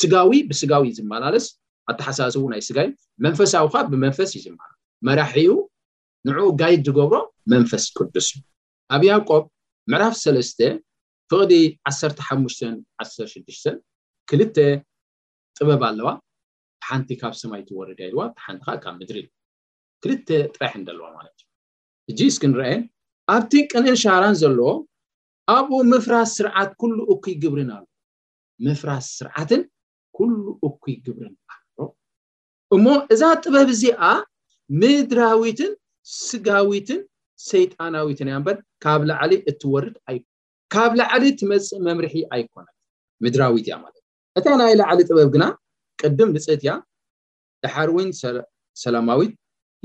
ስጋዊ 0.00 0.32
ብስጋዊ 0.50 0.86
ዝመላለስ 0.98 1.46
ኣተሓሳስቡ 1.90 2.42
ናይ 2.52 2.62
ስጋይ 2.68 2.88
መንፈሳዊካ 3.24 3.74
ብመንፈስ 3.92 4.30
እዩ 4.38 4.42
ዝም 4.44 4.56
መራሒኡ 5.08 5.54
ንዕኡ 6.26 6.42
ጋይድ 6.60 6.82
ዝገብሮ 6.88 7.16
መንፈስ 7.52 7.84
ቅዱስ 7.96 8.26
እዩ 8.34 8.42
ኣብ 8.94 9.02
ያዕቆብ 9.10 9.44
ምዕራፍ 9.92 10.14
3 10.24 10.62
ፍቅዲ 11.32 11.52
1516 11.92 13.72
2ል 14.32 14.42
ጥበብ 15.58 15.82
ኣለዋ 15.88 16.08
ሓንቲ 16.88 17.10
ካብ 17.20 17.34
ሰማይወረዳኢልዋ 17.40 18.20
ብሓንቲካ 18.36 18.70
ካብ 18.84 18.94
ምድሪ 19.00 19.18
እዩ 20.06 20.10
2 20.12 20.32
ጥራሕ 20.54 20.72
ኣለዋ 20.92 21.06
ማለትዩ 21.18 21.44
እ 22.10 22.12
እስኪ 22.32 22.42
እንርአየን 22.50 22.82
ኣብቲ 23.34 23.52
ቅንእን 23.72 23.98
ሻራን 24.02 24.36
ዘለዎ 24.42 24.68
ኣብኡ 25.56 25.78
ምፍራስ 25.92 26.30
ስርዓት 26.38 26.70
ኩሉ 26.80 26.96
እኩይ 27.14 27.34
ግብርን 27.42 27.70
ኣለ 27.76 27.84
ምፍራስ 28.68 29.06
ስርዓትን 29.18 29.62
ኩሉ 30.16 30.34
እኩይ 30.68 30.96
ግብርን 31.06 31.34
እሞ 32.74 32.86
እዛ 33.14 33.22
ጥበብ 33.44 33.68
እዚኣ 33.74 34.02
ምድራዊትን 34.82 35.72
ስጋዊትን 36.18 37.00
ሰይጣናዊትን 37.48 38.28
እያ 38.30 38.36
በር 38.46 38.56
ካብ 38.84 39.02
ላዕሊ 39.10 39.32
እትወርድ 39.50 39.94
ካብ 40.74 40.92
ላዕሊ 41.00 41.24
ትመፅእ 41.40 41.80
መምርሒ 41.86 42.14
ኣይኮነ 42.34 42.66
ምድራዊት 43.24 43.66
እያ 43.68 43.76
ማለት 43.82 43.96
እዩ 44.02 44.40
እታ 44.40 44.46
ናይ 44.60 44.72
ላዕሊ 44.80 44.98
ጥበብ 45.08 45.28
ግና 45.34 45.44
ቅድም 46.00 46.30
ብፅእት 46.36 46.62
እያ 46.64 46.72
ድሓር 47.64 47.88
ዊን 47.96 48.08
ሰላማዊት 48.82 49.34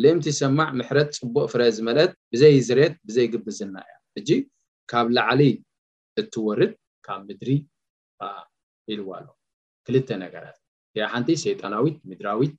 ልእምቲሰማዕ 0.04 0.70
ምሕረት 0.82 1.12
ፅቡቅ 1.22 1.46
ፍረ 1.54 1.62
ዝመልት 1.78 2.12
ብዘይ 2.34 2.56
ዝርት 2.68 2.96
ብዘይግብዝና 3.08 3.76
እያ 3.88 3.96
እጂ 4.22 4.30
ካብ 4.94 5.08
ላዕሊ 5.18 5.42
እትወርድ 6.22 6.72
ካብ 7.08 7.20
ምድሪ 7.30 7.52
ኢልዋ 8.96 9.10
ኣሎ 9.20 9.28
ክልተ 9.88 10.10
ነገራት 10.24 10.58
ያ 11.00 11.10
ሓንቲ 11.16 11.30
ሰይጣናዊት 11.44 11.98
ምድራዊት 12.12 12.56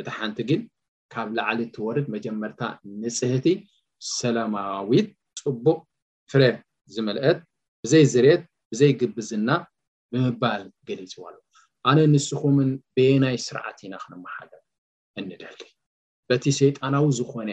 እቲ 0.00 0.08
ሓንቲ 0.18 0.38
ግን 0.48 0.60
ካብ 1.12 1.28
ላዕሊ 1.38 1.58
እትወርድ 1.66 2.06
መጀመርታ 2.14 2.60
ንፅሕቲ 3.02 3.46
ሰላማዊት 4.18 5.08
ፅቡቅ 5.40 5.78
ፍረ 6.30 6.42
ዝመልአት 6.94 7.38
ብዘይ 7.82 8.04
ዝርት 8.12 8.42
ብዘይ 8.72 8.92
ግብዝና 9.00 9.48
ብምባል 10.12 10.62
ገሊፅዋ 10.88 11.24
ኣሎ 11.32 11.36
ኣነ 11.90 11.98
ንስኹምን 12.12 12.70
ብናይ 12.96 13.36
ስርዓት 13.46 13.78
ኢና 13.86 13.94
ክንማሓገር 14.02 14.62
እንደሊ 15.20 15.60
በቲ 16.30 16.44
ሸይጣናዊ 16.58 17.04
ዝኮነ 17.18 17.50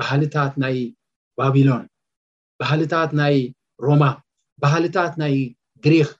ባህልታት 0.00 0.54
ናይ 0.62 0.76
ባቢሎን 1.40 1.84
ባህልታት 2.60 3.10
ናይ 3.20 3.36
ሮማ 3.86 4.04
ባህልታት 4.64 5.14
ናይ 5.22 5.34
ግሪክ 5.84 6.10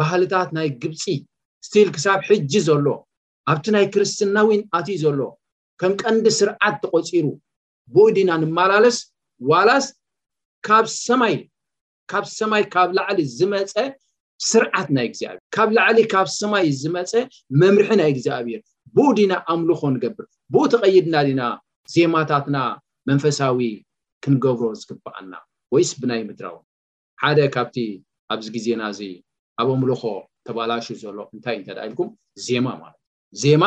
ባህልታት 0.00 0.48
ናይ 0.58 0.68
ግብፂ 0.82 1.04
ስትል 1.66 1.88
ክሳብ 1.96 2.20
ሕጂ 2.28 2.52
ዘሎ 2.68 2.86
ኣብቲ 3.52 3.66
ናይ 3.74 3.84
ክርስትናዊን 3.94 4.60
ኣትዩ 4.78 4.96
ዘሎ 5.02 5.20
ከም 5.80 5.92
ቀንዲ 6.02 6.26
ስርዓት 6.40 6.74
ተቆፂሩ 6.82 7.26
ብኡ 7.94 8.04
ዲና 8.16 8.30
ንመላለስ 8.42 8.96
ዋላስ 9.50 9.86
ካብ 10.66 10.86
ሰማይ 11.06 11.34
ካብ 12.10 12.24
ሰማይ 12.38 12.62
ካብ 12.74 12.88
ላዕሊ 12.98 13.18
ዝመፀ 13.38 13.72
ስርዓት 14.50 14.88
ናይ 14.96 15.06
እግዚኣብሔር 15.10 15.38
ካብ 15.54 15.68
ላዕሊ 15.76 15.98
ካብ 16.14 16.26
ሰማይ 16.40 16.66
ዝመፀ 16.82 17.12
መምርሒ 17.62 17.88
ናይ 18.00 18.10
እግዚኣብሔር 18.14 18.60
ብኡ 18.96 19.08
ድና 19.18 19.32
ኣምልኮ 19.52 19.82
ንገብር 19.94 20.26
ብኡ 20.52 20.62
ተቀይድና 20.74 21.16
ዲና 21.28 21.42
ዜማታትና 21.94 22.56
መንፈሳዊ 23.10 23.70
ክንገብሮ 24.24 24.66
ዝግበኣና 24.80 25.32
ወይስ 25.74 25.90
ብናይ 26.00 26.22
ምድራው 26.28 26.56
ሓደ 27.22 27.38
ካብቲ 27.54 27.76
ኣብዚ 28.34 28.46
ግዜናእዚ 28.56 29.00
ኣብ 29.60 29.68
ኣምልኮ 29.74 30.02
ተባላሹ 30.48 30.86
ዘሎ 31.02 31.18
እንታይእ 31.34 31.58
እንተዳኢልኩም 31.60 32.08
ዜማ 32.46 32.66
ማለት 32.82 32.98
ዩ 32.98 32.99
ዜማ 33.42 33.64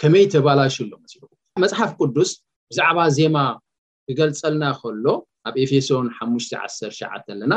ከመይ 0.00 0.24
ተባላሽሎ 0.32 0.90
መፅሓፍ 1.62 1.90
ቅዱስ 2.00 2.30
ብዛዕባ 2.70 2.98
ዜማ 3.18 3.36
ክገልፀልና 4.08 4.64
ከሎ 4.80 5.06
ኣብ 5.48 5.54
ኤፌሶን 5.64 6.06
ሓ1ሸ 6.16 7.00
ኣለና 7.30 7.52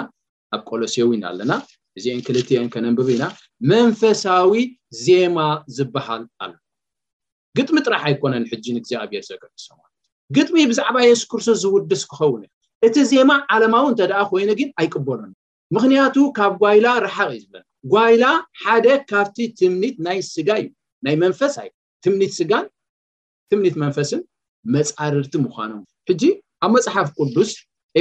ኣብ 0.56 0.62
ቆሎሴውኢና 0.70 1.24
ኣለና 1.32 1.52
እዚአን 1.98 2.22
ክልትን 2.28 2.66
ከነንብብ 2.74 3.08
ኢና 3.16 3.24
መንፈሳዊ 3.72 4.54
ዜማ 5.06 5.38
ዝበሃል 5.78 6.24
ኣሎ 6.46 6.54
ግጥሚ 7.58 7.76
ጥራሕ 7.88 8.04
ኣይኮነን 8.10 8.46
ሕጂ 8.52 8.66
ንግዚኣብ 8.78 9.12
ሰ 9.28 9.32
ግጥሚ 10.36 10.58
ብዛዕባ 10.72 10.96
የሱስ 11.08 11.26
ክርስቶስ 11.32 11.58
ዝውድስ 11.64 12.04
ክኸውን 12.12 12.44
እቲ 12.88 12.96
ዜማ 13.12 13.32
ዓለማዊ 13.56 13.84
እንተደኣ 13.92 14.20
ኮይኑ 14.32 14.50
ግን 14.60 14.70
ኣይቅበሎኒ 14.82 15.32
ምክንያቱ 15.76 16.16
ካብ 16.38 16.54
ጓይላ 16.64 16.88
ረሓቅ 17.06 17.30
እዩ 17.36 17.42
ዝ 17.44 17.60
ጓይላ 17.94 18.24
ሓደ 18.64 18.88
ካብቲ 19.12 19.38
ትምኒት 19.60 19.96
ናይ 20.08 20.20
ስጋይ 20.34 20.64
እዩ 20.66 20.70
ናይ 21.06 21.16
መንፈስ 21.24 21.54
ዩ 21.64 21.66
ትምኒት 22.06 22.32
ስጋን 22.38 22.66
ትምኒት 23.52 23.76
መንፈስን 23.84 24.22
መፃርርቲ 24.76 25.34
ምኳኖም 25.46 25.82
ሕጂ 26.10 26.24
ኣብ 26.66 26.72
መፅሓፍ 26.76 27.08
ቅዱስ 27.18 27.50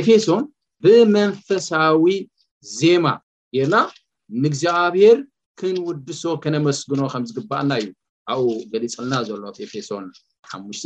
ኤፌሶን 0.00 0.42
ብመንፈሳዊ 0.84 2.04
ዜማ 2.78 3.06
ጌርና 3.56 3.76
ንእግዚኣብሄር 4.42 5.18
ክንውድሶ 5.60 6.22
ከነመስግኖ 6.44 7.00
ከም 7.12 7.22
ዝግባአና 7.30 7.70
እዩ 7.80 7.86
ኣብኡ 8.32 8.44
ገሊፅልና 8.72 9.12
ዘሎዎት 9.28 9.56
ኤፌሶን 9.66 10.04
5 10.56 10.84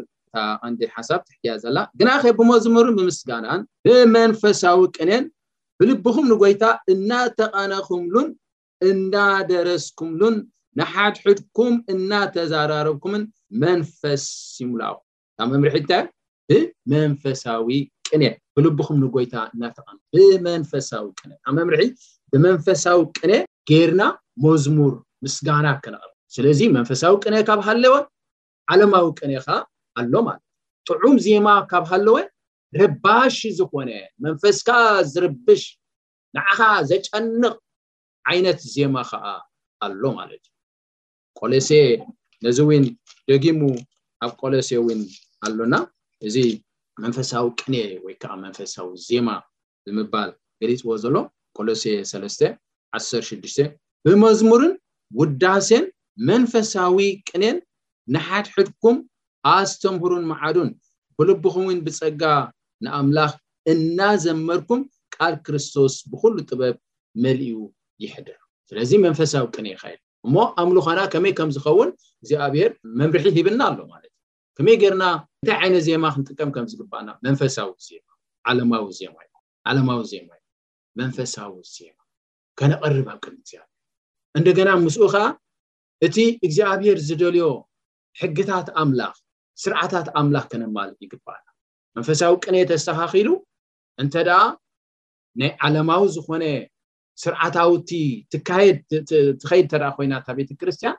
ንዴ 0.74 0.80
ሓሳብ 0.96 1.20
ትሕትያ 1.28 1.52
ዘላ 1.64 1.78
ግና 2.00 2.10
ኸ 2.22 2.32
ብመዝሙርን 2.38 2.96
ብምስጋናን 2.98 3.62
ብመንፈሳዊ 3.86 4.80
ቅነን 4.98 5.26
ብልብኹም 5.80 6.26
ንጎይታ 6.32 6.64
እናተቐነኩምሉን 6.94 8.28
እናደረስኩምሉን 8.90 10.36
ንሓድሕድኩም 10.80 11.74
እናተዛራረብኩምን 11.94 13.24
መንፈስ 13.64 14.24
ይምላኣኹ 14.62 14.98
ካብ 15.38 15.48
መምርሒ 15.54 15.76
እታ 15.84 15.92
ብመንፈሳዊ 16.50 17.68
ቅነ 18.08 18.24
ብልኹም 18.58 18.98
ንጎይታ 19.04 19.36
እናተነ 19.54 19.88
ብመንፈሳዊ 20.14 21.06
ቅነን 21.20 21.40
ካብ 21.46 21.56
መምርሒ 21.60 21.84
ብመንፈሳዊ 22.34 23.00
ቅነ 23.20 23.32
ጌይርና 23.70 24.04
መዝሙር 24.46 24.94
ምስጋና 25.26 25.68
ከነቐብ 25.84 26.12
ስለዚ 26.38 26.60
መንፈሳዊ 26.78 27.14
ቅነ 27.26 27.36
ካብ 27.50 27.60
ሃለዎን 27.70 28.06
ዓለማዊ 28.74 29.06
ቅነ 29.22 29.32
ከዓ 29.46 29.58
ኣሎማለት 30.02 30.42
ጥዑም 30.90 31.16
ዜማ 31.26 31.48
ካብ 31.72 31.84
ሃለወ 31.92 32.18
ረባሽ 32.80 33.38
ዝኮነ 33.58 33.90
መንፈስካ 34.26 34.70
ዝርብሽ 35.12 35.62
ንዓኻ 36.36 36.60
ዘጨንቕ 36.90 37.54
ዓይነት 38.32 38.60
ዜማ 38.76 38.96
ከዓ 39.10 39.26
ኣሎ 39.86 40.02
ማለት 40.20 40.44
እዩ 40.50 41.40
ቆሎሴ 41.40 41.70
ነዚ 42.46 42.58
እውን 42.66 42.86
ደጊሙ 43.30 43.62
ኣብ 44.26 44.32
ቆሎሴ 44.42 44.70
እውን 44.82 45.00
ኣሎና 45.46 45.74
እዚ 46.28 46.36
መንፈሳዊ 47.04 47.46
ቅን 47.62 47.74
ወይከዓ 48.06 48.34
መንፈሳዊ 48.46 48.88
ዜማ 49.08 49.30
ብምባል 49.86 50.30
ገሊፅዎ 50.62 50.92
ዘሎ 51.04 51.16
ቆሎሴ 51.58 51.86
316 52.12 53.72
ብመዝሙርን 54.06 54.74
ውዳሴን 55.20 55.86
መንፈሳዊ 56.30 56.98
ቅንን 57.30 57.58
ንሓድሕድኩም 58.14 58.98
ኣስተምህሩን 59.52 60.24
መዓዱን 60.32 60.70
ብልብኹምውን 61.18 61.80
ብፀጋ 61.86 62.24
ንኣምላኽ 62.86 63.32
እናዘመርኩም 63.72 64.82
ቃል 65.16 65.34
ክርስቶስ 65.46 65.94
ብኩሉ 66.12 66.36
ጥበብ 66.50 66.76
መልእ 67.24 67.52
ይሕደር 68.04 68.40
ስለዚ 68.70 68.92
መንፈሳዊ 69.06 69.44
ቅን 69.56 69.66
ይካይል 69.74 70.00
እሞ 70.28 70.36
ኣምሉኻና 70.62 71.00
ከመይ 71.14 71.34
ከም 71.38 71.50
ዝኸውን 71.56 71.90
እግዚኣብሔር 72.22 72.72
መምርሒ 73.00 73.26
ሂብና 73.38 73.62
ኣሎ 73.70 73.80
ማለት 73.94 74.10
እዩ 74.12 74.22
ከመይ 74.58 74.76
ጌርና 74.84 75.04
እ 75.20 75.44
ንታይ 75.44 75.56
ዓይነ 75.62 75.76
ዜማ 75.88 76.04
ክንጥቀም 76.16 76.50
ከም 76.56 76.66
ዝግባኣና 76.72 77.10
መንፈሳዊ 77.26 77.70
ዜማ 77.88 78.08
ዓለማዊ 78.50 78.86
ዜማ 79.00 79.16
ይም 79.26 79.34
ዓለማዊ 79.72 80.02
ዜማ 80.14 80.30
መንፈሳዊ 81.02 81.54
ዜማ 81.76 81.98
ከነቀርባቅን 82.62 83.34
እግዚኣብር 83.42 83.70
እንደገና 84.40 84.70
ምስኡ 84.86 85.04
ከዓ 85.16 85.26
እቲ 86.08 86.18
እግዚኣብሄር 86.48 86.98
ዝደልዮ 87.10 87.46
ሕግታት 88.22 88.68
ኣምላክ 88.82 89.16
ስርዓታት 89.62 90.08
ኣምላኽ 90.20 90.46
ከነማል 90.52 90.92
ይግባኣ 91.04 91.44
መንፈሳዊ 91.98 92.32
ቅንየተዝተኻኪሉ 92.46 93.30
እንተደኣ 94.02 94.40
ናይ 95.40 95.52
ዓለማዊ 95.68 96.04
ዝኮነ 96.16 96.44
ስርዓታዊቲ 97.24 97.92
ትካድትኸይድ 98.34 99.66
እተ 99.76 99.88
ኮይና 99.98 100.14
ቤተክርስትያን 100.40 100.98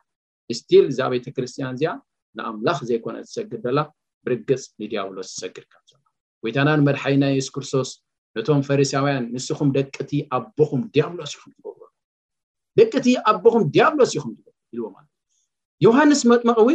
ስትል 0.59 0.85
እዛኣ 0.93 1.07
ቤተክርስትያን 1.15 1.73
እዚኣ 1.77 1.93
ንኣምላኽ 2.39 2.79
ዘይኮነ 2.89 3.17
ዝሰግድ 3.27 3.61
ደላ 3.65 3.79
ብርግፅ 4.27 4.63
ንዲያብሎስ 4.83 5.29
ዝሰግድካ 5.35 5.73
ዘሎ 5.91 6.03
ወይታና 6.45 6.69
ን 6.79 6.83
መድሓይ 6.89 7.15
ናይ 7.23 7.37
ሱ 7.47 7.51
ክርስቶስ 7.57 7.91
ነቶም 8.37 8.61
ፈሪሳውያን 8.69 9.25
ንስኩም 9.35 9.69
ደቂቲ 9.79 10.11
ኣቦኹም 10.39 10.83
ዲያብሎስ 10.95 11.33
ኩምደቂቲ 11.41 13.07
ኣቦኹም 13.31 13.65
ዲያብሎስ 13.75 14.13
ኹምዎለት 14.25 14.57
እዩዮሃንስ 14.75 16.23
መጥ 16.31 16.41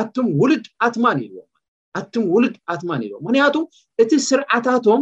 ኣቱም 0.00 0.26
ውሉድ 0.40 0.64
ኣትማን 0.86 1.18
ኢልዎ 1.24 1.38
ኣቱም 2.00 2.24
ውሉድ 2.34 2.54
ኣትማን 2.72 3.00
ኢልዎ 3.06 3.18
ምክንያቱ 3.26 3.54
እቲ 4.02 4.10
ስርዓታቶም 4.28 5.00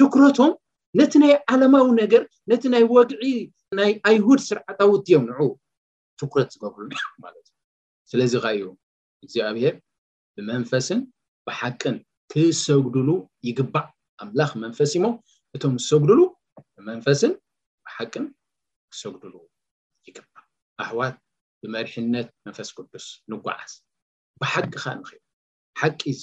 ትኩረቶም 0.00 0.52
ነቲ 0.98 1.12
ናይ 1.22 1.32
ዓለማዊ 1.54 1.86
ነገር 2.02 2.22
ነቲ 2.50 2.62
ናይ 2.74 2.84
ወግዒ 2.94 3.22
ናይ 3.78 3.92
ኣይሁድ 4.10 4.40
ስርዓታዊ 4.48 4.90
እትዮምንዑ 5.00 5.40
ትኩረት 6.20 6.48
ዝገብሉ 6.54 6.80
ማለት 7.24 7.46
እዩ 7.50 7.54
ስለዚ 8.10 8.32
ካ 8.42 8.46
እዩ 8.56 8.64
እግዚኣብሔር 9.24 9.74
ብመንፈስን 10.36 11.00
ብሓቅን 11.48 11.96
ክሰግድሉ 12.32 13.08
ይግባእ 13.48 13.88
ኣምላኽ 14.24 14.50
መንፈስ 14.64 14.92
ሞ 15.04 15.08
እቶም 15.56 15.74
ሰጉድሉ 15.90 16.20
ብመንፈስን 16.76 17.32
ብሓቅን 17.86 18.26
ክሰግድሉ 18.92 19.34
ይግባዕ 20.08 20.44
ኣህዋት 20.84 21.16
ብመርሕነት 21.62 22.28
መንፈስ 22.46 22.68
ቅዱስ 22.76 23.06
ንጓዓዝ 23.30 23.72
ብሓቂ 24.42 24.66
ካ 24.82 24.92
ንኽእል 24.98 25.22
ሓቂ 25.80 26.00
እዙ 26.12 26.20